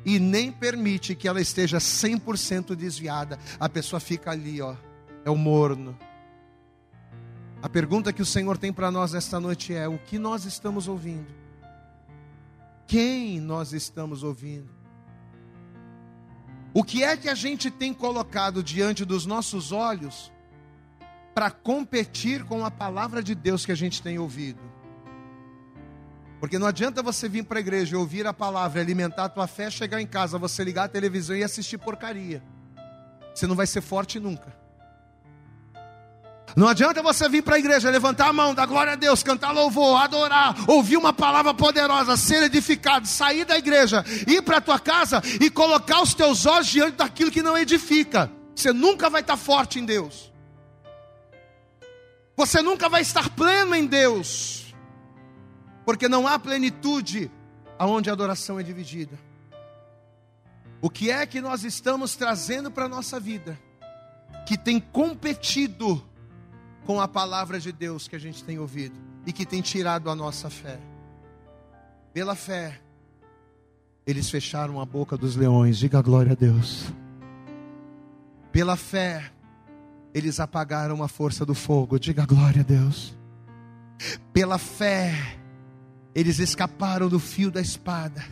e 0.05 0.19
nem 0.19 0.51
permite 0.51 1.15
que 1.15 1.29
ela 1.29 1.41
esteja 1.41 1.79
100% 1.79 2.75
desviada. 2.75 3.39
A 3.61 3.69
pessoa 3.69 4.01
fica 4.01 4.31
ali, 4.31 4.61
ó, 4.61 4.75
é 5.25 5.31
o 5.31 5.37
morno 5.37 5.97
A 7.63 7.69
pergunta 7.69 8.13
que 8.13 8.21
o 8.21 8.27
Senhor 8.27 8.59
tem 8.59 8.73
para 8.73 8.91
nós 8.91 9.15
esta 9.15 9.39
noite 9.39 9.73
é: 9.73 9.87
o 9.87 9.97
que 9.97 10.19
nós 10.19 10.45
estamos 10.45 10.89
ouvindo? 10.89 11.33
Quem 12.89 13.41
nós 13.41 13.73
estamos 13.73 14.25
ouvindo? 14.25 14.69
O 16.75 16.83
que 16.83 17.05
é 17.05 17.17
que 17.17 17.29
a 17.29 17.35
gente 17.35 17.71
tem 17.71 17.95
colocado 17.95 18.63
diante 18.63 19.05
dos 19.05 19.27
nossos 19.27 19.71
olhos 19.71 20.33
para 21.35 21.51
competir 21.51 22.45
com 22.45 22.65
a 22.65 22.71
palavra 22.71 23.23
de 23.23 23.35
Deus 23.35 23.65
que 23.65 23.73
a 23.73 23.77
gente 23.77 24.03
tem 24.03 24.19
ouvido? 24.19 24.61
Porque 26.41 26.59
não 26.59 26.67
adianta 26.67 27.03
você 27.03 27.29
vir 27.29 27.45
para 27.45 27.59
a 27.59 27.61
igreja 27.61 27.97
ouvir 27.97 28.27
a 28.27 28.35
palavra, 28.35 28.81
alimentar 28.81 29.27
a 29.27 29.29
tua 29.29 29.47
fé, 29.47 29.71
chegar 29.71 30.01
em 30.01 30.07
casa, 30.07 30.37
você 30.37 30.65
ligar 30.65 30.85
a 30.85 30.89
televisão 30.89 31.37
e 31.37 31.45
assistir 31.45 31.79
porcaria. 31.79 32.43
Você 33.33 33.47
não 33.47 33.55
vai 33.55 33.67
ser 33.67 33.81
forte 33.81 34.19
nunca. 34.19 34.62
Não 36.57 36.69
adianta 36.69 37.03
você 37.03 37.29
vir 37.29 37.43
para 37.43 37.57
a 37.57 37.59
igreja, 37.59 37.91
levantar 37.91 38.29
a 38.29 38.33
mão, 38.33 38.55
dar 38.55 38.67
glória 38.67 38.93
a 38.93 38.97
Deus, 38.97 39.23
cantar 39.23 39.53
louvor, 39.53 40.01
adorar, 40.01 40.55
ouvir 40.69 40.97
uma 40.97 41.13
palavra 41.13 41.55
poderosa, 41.55 42.17
ser 42.17 42.43
edificado, 42.43 43.07
sair 43.07 43.45
da 43.45 43.57
igreja, 43.57 44.05
ir 44.27 44.43
para 44.43 44.59
a 44.59 44.61
tua 44.61 44.79
casa 44.79 45.23
e 45.41 45.49
colocar 45.49 46.03
os 46.03 46.15
teus 46.15 46.45
olhos 46.45 46.67
diante 46.67 46.97
daquilo 46.97 47.31
que 47.31 47.43
não 47.43 47.57
edifica. 47.57 48.31
Você 48.55 48.73
nunca 48.73 49.09
vai 49.09 49.23
estar 49.23 49.37
forte 49.37 49.79
em 49.79 49.85
Deus. 49.85 50.31
Você 52.37 52.61
nunca 52.61 52.89
vai 52.89 53.01
estar 53.01 53.31
pleno 53.31 53.75
em 53.75 53.87
Deus. 53.87 54.75
Porque 55.85 56.09
não 56.09 56.27
há 56.27 56.39
plenitude 56.39 57.31
aonde 57.79 58.11
a 58.11 58.13
adoração 58.13 58.61
é 58.61 58.63
dividida. 58.63 59.19
O 60.81 60.91
que 60.91 61.11
é 61.11 61.25
que 61.25 61.41
nós 61.41 61.65
estamos 61.65 62.15
trazendo 62.15 62.71
para 62.71 62.85
a 62.85 62.89
nossa 62.89 63.19
vida 63.19 63.59
que 64.47 64.59
tem 64.59 64.81
competido 64.81 66.05
com 66.85 67.01
a 67.01 67.09
palavra 67.09 67.61
de 67.61 67.73
Deus 67.73 68.09
que 68.09 68.17
a 68.17 68.19
gente 68.19 68.43
tem 68.45 68.59
ouvido 68.59 68.99
e 69.27 69.33
que 69.33 69.47
tem 69.47 69.61
tirado 69.63 70.11
a 70.11 70.15
nossa 70.15 70.51
fé. 70.51 70.79
Pela 72.13 72.35
fé, 72.35 72.81
eles 74.07 74.29
fecharam 74.29 74.81
a 74.81 74.85
boca 74.85 75.17
dos 75.17 75.37
leões, 75.37 75.79
diga 75.79 76.03
glória 76.03 76.33
a 76.33 76.35
Deus. 76.35 76.93
Pela 78.51 78.77
fé, 78.77 79.33
eles 80.13 80.41
apagaram 80.41 81.03
a 81.03 81.09
força 81.09 81.47
do 81.47 81.55
fogo, 81.55 81.99
diga 81.99 82.27
glória 82.27 82.61
a 82.61 82.65
Deus. 82.65 83.17
Pela 84.33 84.59
fé, 84.59 85.39
eles 86.15 86.39
escaparam 86.39 87.09
do 87.09 87.19
fio 87.19 87.51
da 87.51 87.61
espada, 87.61 88.23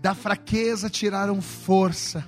da 0.00 0.14
fraqueza 0.14 0.88
tiraram 0.88 1.42
força 1.42 2.24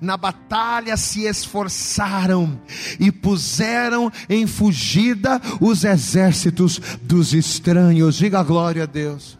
na 0.00 0.16
batalha 0.16 0.96
se 0.96 1.24
esforçaram 1.24 2.60
e 2.98 3.10
puseram 3.10 4.10
em 4.28 4.46
fugida 4.46 5.40
os 5.60 5.84
exércitos 5.84 6.78
dos 7.02 7.32
estranhos. 7.32 8.16
Diga 8.16 8.42
glória 8.42 8.84
a 8.84 8.86
Deus. 8.86 9.38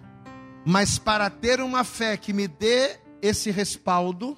Mas 0.65 0.99
para 0.99 1.29
ter 1.29 1.61
uma 1.61 1.85
fé 1.85 2.17
que 2.17 2.33
me 2.33 2.49
dê 2.49 2.99
esse 3.21 3.51
respaldo, 3.51 4.37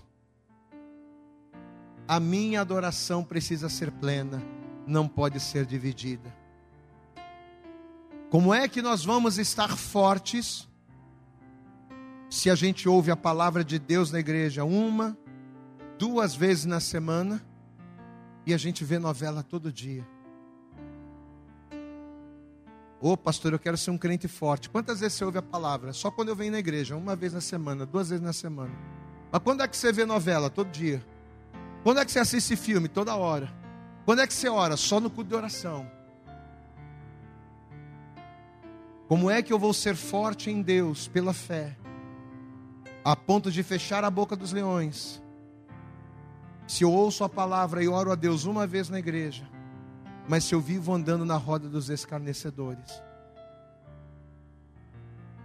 a 2.09 2.21
minha 2.21 2.61
adoração 2.61 3.25
precisa 3.25 3.69
ser 3.69 3.91
plena, 3.91 4.43
não 4.87 5.09
pode 5.09 5.41
ser 5.41 5.65
dividida. 5.65 6.35
Como 8.31 8.53
é 8.53 8.69
que 8.69 8.83
nós 8.83 9.05
vamos 9.05 9.39
estar 9.39 9.77
fortes 9.77 10.69
se 12.29 12.51
a 12.51 12.55
gente 12.55 12.89
ouve 12.89 13.11
a 13.11 13.17
palavra 13.17 13.65
de 13.65 13.79
Deus 13.79 14.11
na 14.11 14.19
igreja 14.19 14.65
uma, 14.65 15.17
duas 15.99 16.35
vezes 16.35 16.65
na 16.65 16.81
semana 16.81 17.43
e 18.45 18.55
a 18.55 18.57
gente 18.57 18.85
vê 18.85 18.99
novela 18.99 19.43
todo 19.43 19.73
dia. 19.73 20.07
Ô 23.01 23.13
oh, 23.13 23.17
pastor, 23.17 23.53
eu 23.53 23.59
quero 23.59 23.77
ser 23.77 23.91
um 23.91 23.99
crente 23.99 24.27
forte. 24.27 24.71
Quantas 24.71 25.01
vezes 25.01 25.19
você 25.19 25.25
ouve 25.25 25.39
a 25.39 25.43
palavra? 25.43 25.93
Só 25.93 26.11
quando 26.11 26.29
eu 26.29 26.37
venho 26.37 26.53
na 26.53 26.59
igreja, 26.59 26.97
uma 26.97 27.15
vez 27.15 27.33
na 27.33 27.41
semana, 27.41 27.85
duas 27.85 28.09
vezes 28.09 28.25
na 28.25 28.33
semana. 28.33 28.73
Mas 29.31 29.43
quando 29.43 29.63
é 29.63 29.69
que 29.69 29.77
você 29.77 29.93
vê 29.93 30.05
novela? 30.07 30.49
Todo 30.49 30.71
dia. 30.71 31.05
Quando 31.83 32.01
é 32.01 32.05
que 32.05 32.11
você 32.11 32.19
assiste 32.19 32.57
filme? 32.57 32.89
Toda 32.89 33.15
hora. 33.15 33.53
Quando 34.05 34.23
é 34.23 34.27
que 34.27 34.33
você 34.33 34.49
ora? 34.49 34.77
Só 34.77 34.99
no 34.99 35.11
culto 35.11 35.29
de 35.29 35.37
oração. 35.37 35.91
Como 39.09 39.31
é 39.31 39.43
que 39.43 39.53
eu 39.53 39.59
vou 39.59 39.73
ser 39.73 39.95
forte 39.95 40.51
em 40.51 40.63
Deus 40.63 41.07
pela 41.07 41.33
fé, 41.33 41.77
a 43.05 43.15
ponto 43.15 43.53
de 43.53 43.63
fechar 43.63 44.03
a 44.05 44.11
boca 44.11 44.35
dos 44.35 44.53
leões 44.53 45.23
se 46.67 46.85
eu 46.85 46.91
ouço 46.91 47.23
a 47.23 47.29
palavra 47.29 47.83
e 47.83 47.89
oro 47.89 48.11
a 48.11 48.15
Deus 48.15 48.45
uma 48.45 48.67
vez 48.67 48.89
na 48.89 48.99
igreja, 48.99 49.49
mas 50.29 50.45
se 50.45 50.55
eu 50.55 50.61
vivo 50.61 50.93
andando 50.93 51.25
na 51.25 51.37
roda 51.37 51.69
dos 51.69 51.89
escarnecedores, 51.89 53.03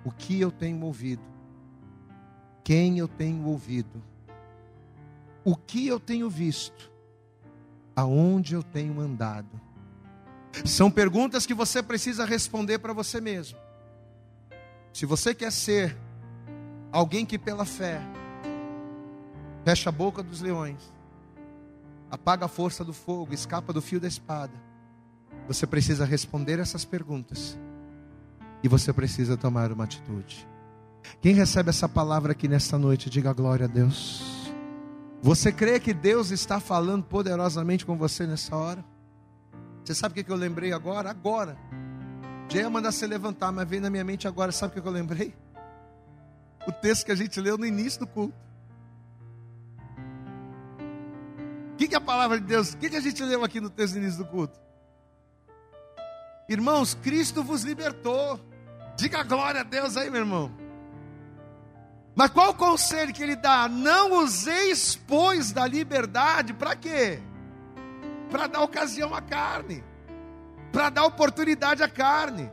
o 0.04 0.12
que 0.12 0.40
eu 0.40 0.52
tenho 0.52 0.84
ouvido? 0.84 1.22
Quem 2.64 2.98
eu 2.98 3.08
tenho 3.08 3.46
ouvido? 3.46 4.02
O 5.44 5.56
que 5.56 5.88
eu 5.88 6.00
tenho 6.00 6.30
visto? 6.30 6.92
Aonde 7.96 8.56
eu 8.56 8.64
tenho 8.64 9.00
andado? 9.00 9.50
São 10.66 10.90
perguntas 10.90 11.46
que 11.46 11.54
você 11.54 11.82
precisa 11.82 12.26
responder 12.26 12.80
para 12.80 12.94
você 12.94 13.22
mesmo. 13.22 13.58
Se 14.94 15.06
você 15.06 15.34
quer 15.34 15.52
ser 15.52 15.96
alguém 16.92 17.26
que 17.26 17.40
pela 17.40 17.66
fé 17.66 18.02
fecha 19.64 19.90
a 19.90 19.92
boca 19.92 20.22
dos 20.22 20.42
leões, 20.42 20.92
apaga 22.12 22.46
a 22.46 22.50
força 22.50 22.84
do 22.84 22.92
fogo, 22.92 23.34
escapa 23.34 23.72
do 23.72 23.82
fio 23.82 24.00
da 24.00 24.08
espada. 24.08 24.54
Você 25.48 25.66
precisa 25.66 26.04
responder 26.04 26.60
essas 26.60 26.84
perguntas 26.84 27.58
e 28.62 28.68
você 28.68 28.92
precisa 28.92 29.38
tomar 29.38 29.72
uma 29.72 29.86
atitude. 29.86 30.48
Quem 31.22 31.34
recebe 31.34 31.70
essa 31.70 31.90
palavra 31.90 32.34
aqui 32.34 32.48
nesta 32.48 32.78
noite, 32.78 33.10
diga 33.10 33.34
glória 33.34 33.66
a 33.66 33.68
Deus. 33.68 34.52
Você 35.22 35.52
crê 35.52 35.80
que 35.80 35.94
Deus 35.94 36.32
está 36.32 36.60
falando 36.60 37.04
poderosamente 37.04 37.86
com 37.86 37.98
você 37.98 38.28
nessa 38.28 38.56
hora? 38.56 38.84
Você 39.84 39.96
sabe 39.96 40.20
o 40.20 40.24
que 40.24 40.32
eu 40.32 40.36
lembrei 40.36 40.74
agora? 40.74 41.10
Agora. 41.10 41.58
Já 42.50 42.60
ia 42.60 42.70
mandar 42.70 42.92
você 42.92 43.08
levantar, 43.08 43.52
mas 43.52 43.68
veio 43.68 43.82
na 43.82 43.90
minha 43.90 44.04
mente 44.04 44.28
agora. 44.28 44.52
Sabe 44.52 44.78
o 44.78 44.82
que 44.82 44.88
eu 44.88 44.92
lembrei? 44.92 45.34
O 46.68 46.72
texto 46.72 47.06
que 47.06 47.12
a 47.12 47.16
gente 47.16 47.40
leu 47.40 47.58
no 47.58 47.66
início 47.66 48.02
do 48.02 48.08
culto. 48.08 48.51
Que, 51.92 51.96
a 51.96 52.02
palavra 52.02 52.40
de 52.40 52.46
Deus? 52.46 52.72
O 52.72 52.78
que, 52.78 52.90
que 52.90 52.96
a 52.96 53.02
gente 53.02 53.22
leu 53.22 53.44
aqui 53.44 53.60
no 53.60 53.70
texto 53.70 53.98
início 53.98 54.20
do 54.20 54.26
culto? 54.26 54.58
Irmãos, 56.48 56.94
Cristo 56.94 57.44
vos 57.44 57.64
libertou. 57.64 58.40
Diga 58.96 59.24
glória 59.24 59.60
a 59.60 59.64
Deus 59.64 59.98
aí, 59.98 60.10
meu 60.10 60.22
irmão. 60.22 60.52
Mas 62.16 62.30
qual 62.30 62.52
o 62.52 62.54
conselho 62.54 63.14
que 63.14 63.22
ele 63.22 63.36
dá? 63.36 63.68
Não 63.68 64.24
useis, 64.24 64.96
pois, 64.96 65.52
da 65.52 65.68
liberdade, 65.68 66.54
para 66.54 66.76
quê? 66.78 67.20
Para 68.30 68.48
dar 68.48 68.62
ocasião 68.62 69.14
à 69.14 69.22
carne, 69.22 69.84
para 70.72 70.90
dar 70.90 71.06
oportunidade 71.06 71.84
à 71.84 71.90
carne. 71.90 72.50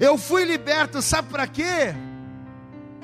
Eu 0.00 0.16
fui 0.16 0.44
liberto, 0.44 1.02
sabe 1.02 1.28
para 1.28 1.46
quê? 1.46 1.94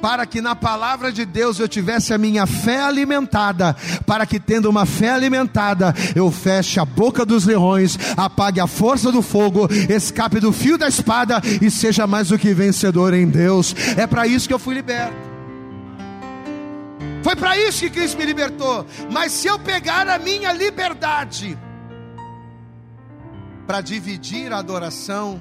Para 0.00 0.26
que 0.26 0.40
na 0.40 0.54
palavra 0.54 1.12
de 1.12 1.24
Deus 1.24 1.58
eu 1.58 1.68
tivesse 1.68 2.12
a 2.12 2.18
minha 2.18 2.46
fé 2.46 2.82
alimentada, 2.82 3.76
para 4.06 4.26
que 4.26 4.38
tendo 4.38 4.68
uma 4.68 4.86
fé 4.86 5.10
alimentada, 5.10 5.94
eu 6.14 6.30
feche 6.30 6.80
a 6.80 6.84
boca 6.84 7.24
dos 7.24 7.44
leões, 7.44 7.98
apague 8.16 8.60
a 8.60 8.66
força 8.66 9.10
do 9.10 9.22
fogo, 9.22 9.68
escape 9.88 10.40
do 10.40 10.52
fio 10.52 10.78
da 10.78 10.88
espada 10.88 11.40
e 11.60 11.70
seja 11.70 12.06
mais 12.06 12.28
do 12.28 12.38
que 12.38 12.54
vencedor 12.54 13.14
em 13.14 13.28
Deus. 13.28 13.74
É 13.96 14.06
para 14.06 14.26
isso 14.26 14.46
que 14.46 14.54
eu 14.54 14.58
fui 14.58 14.74
liberto. 14.74 15.28
Foi 17.22 17.34
para 17.36 17.58
isso 17.58 17.80
que 17.80 17.90
Cristo 17.90 18.16
me 18.16 18.24
libertou. 18.24 18.86
Mas 19.10 19.32
se 19.32 19.48
eu 19.48 19.58
pegar 19.58 20.08
a 20.08 20.18
minha 20.18 20.52
liberdade 20.52 21.58
para 23.66 23.80
dividir 23.80 24.52
a 24.52 24.58
adoração, 24.58 25.40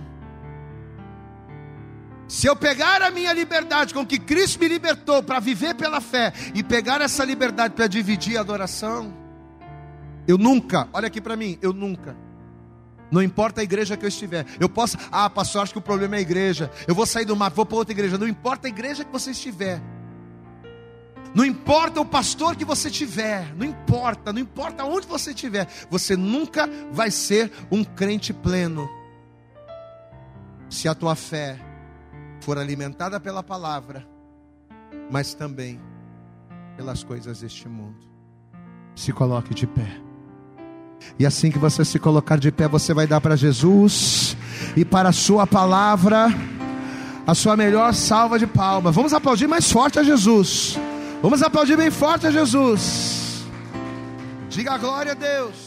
se 2.28 2.46
eu 2.46 2.56
pegar 2.56 3.02
a 3.02 3.10
minha 3.10 3.32
liberdade 3.32 3.94
com 3.94 4.06
que 4.06 4.20
Cristo 4.20 4.60
me 4.60 4.68
libertou 4.68 5.24
para 5.24 5.40
viver 5.40 5.76
pela 5.76 6.02
fé 6.02 6.34
e 6.54 6.62
pegar 6.62 7.00
essa 7.00 7.24
liberdade 7.24 7.74
para 7.74 7.88
dividir 7.88 8.38
a 8.38 8.42
adoração, 8.42 9.14
eu 10.28 10.38
nunca, 10.38 10.90
olha 10.92 11.08
aqui 11.08 11.22
para 11.22 11.38
mim, 11.38 11.58
eu 11.62 11.72
nunca. 11.72 12.18
Não 13.10 13.24
importa 13.24 13.62
a 13.62 13.64
igreja 13.64 13.96
que 13.96 14.04
eu 14.04 14.10
estiver. 14.10 14.46
Eu 14.60 14.68
posso, 14.68 14.98
ah, 15.10 15.30
pastor, 15.30 15.62
acho 15.62 15.72
que 15.72 15.80
o 15.80 15.82
problema 15.82 16.16
é 16.16 16.20
a 16.20 16.22
igreja. 16.22 16.70
Eu 16.86 16.94
vou 16.94 17.06
sair 17.06 17.24
do 17.24 17.38
mar, 17.38 17.50
vou 17.52 17.66
para 17.66 17.78
outra 17.78 17.94
igreja. 17.94 18.18
Não 18.18 18.28
importa 18.28 18.68
a 18.68 18.70
igreja 18.70 19.06
que 19.06 19.12
você 19.12 19.32
estiver. 19.32 19.82
Não 21.34 21.46
importa 21.46 22.02
o 22.02 22.06
pastor 22.06 22.56
que 22.56 22.66
você 22.66 22.90
tiver, 22.90 23.54
não 23.56 23.66
importa, 23.66 24.34
não 24.34 24.42
importa 24.42 24.86
onde 24.86 25.06
você 25.06 25.32
estiver, 25.32 25.68
você 25.90 26.16
nunca 26.16 26.68
vai 26.92 27.12
ser 27.12 27.52
um 27.70 27.84
crente 27.84 28.34
pleno. 28.34 28.90
Se 30.70 30.88
a 30.88 30.96
tua 30.96 31.16
fé 31.16 31.60
for 32.42 32.58
alimentada 32.58 33.20
pela 33.20 33.44
palavra, 33.44 34.08
mas 35.12 35.34
também 35.34 35.80
pelas 36.76 37.04
coisas 37.04 37.42
deste 37.42 37.68
mundo. 37.68 38.06
Se 38.96 39.12
coloque 39.12 39.54
de 39.54 39.68
pé. 39.68 40.02
E 41.20 41.26
assim 41.26 41.52
que 41.52 41.60
você 41.60 41.86
se 41.86 42.00
colocar 42.00 42.38
de 42.38 42.52
pé, 42.52 42.68
você 42.68 42.94
vai 42.94 43.08
dar 43.08 43.22
para 43.22 43.36
Jesus 43.36 44.36
e 44.76 44.84
para 44.84 45.10
a 45.10 45.14
sua 45.14 45.46
palavra 45.46 46.28
a 47.26 47.36
sua 47.36 47.58
melhor 47.58 47.94
salva 47.94 48.40
de 48.40 48.48
palmas. 48.48 48.96
Vamos 48.96 49.14
aplaudir 49.14 49.48
mais 49.48 49.70
forte 49.70 50.00
a 50.00 50.04
Jesus. 50.04 50.78
Vamos 51.22 51.42
aplaudir 51.44 51.76
bem 51.76 51.92
forte 51.92 52.26
a 52.26 52.32
Jesus. 52.32 53.46
Diga 54.50 54.74
a 54.74 54.78
glória 54.78 55.12
a 55.12 55.16
Deus. 55.16 55.67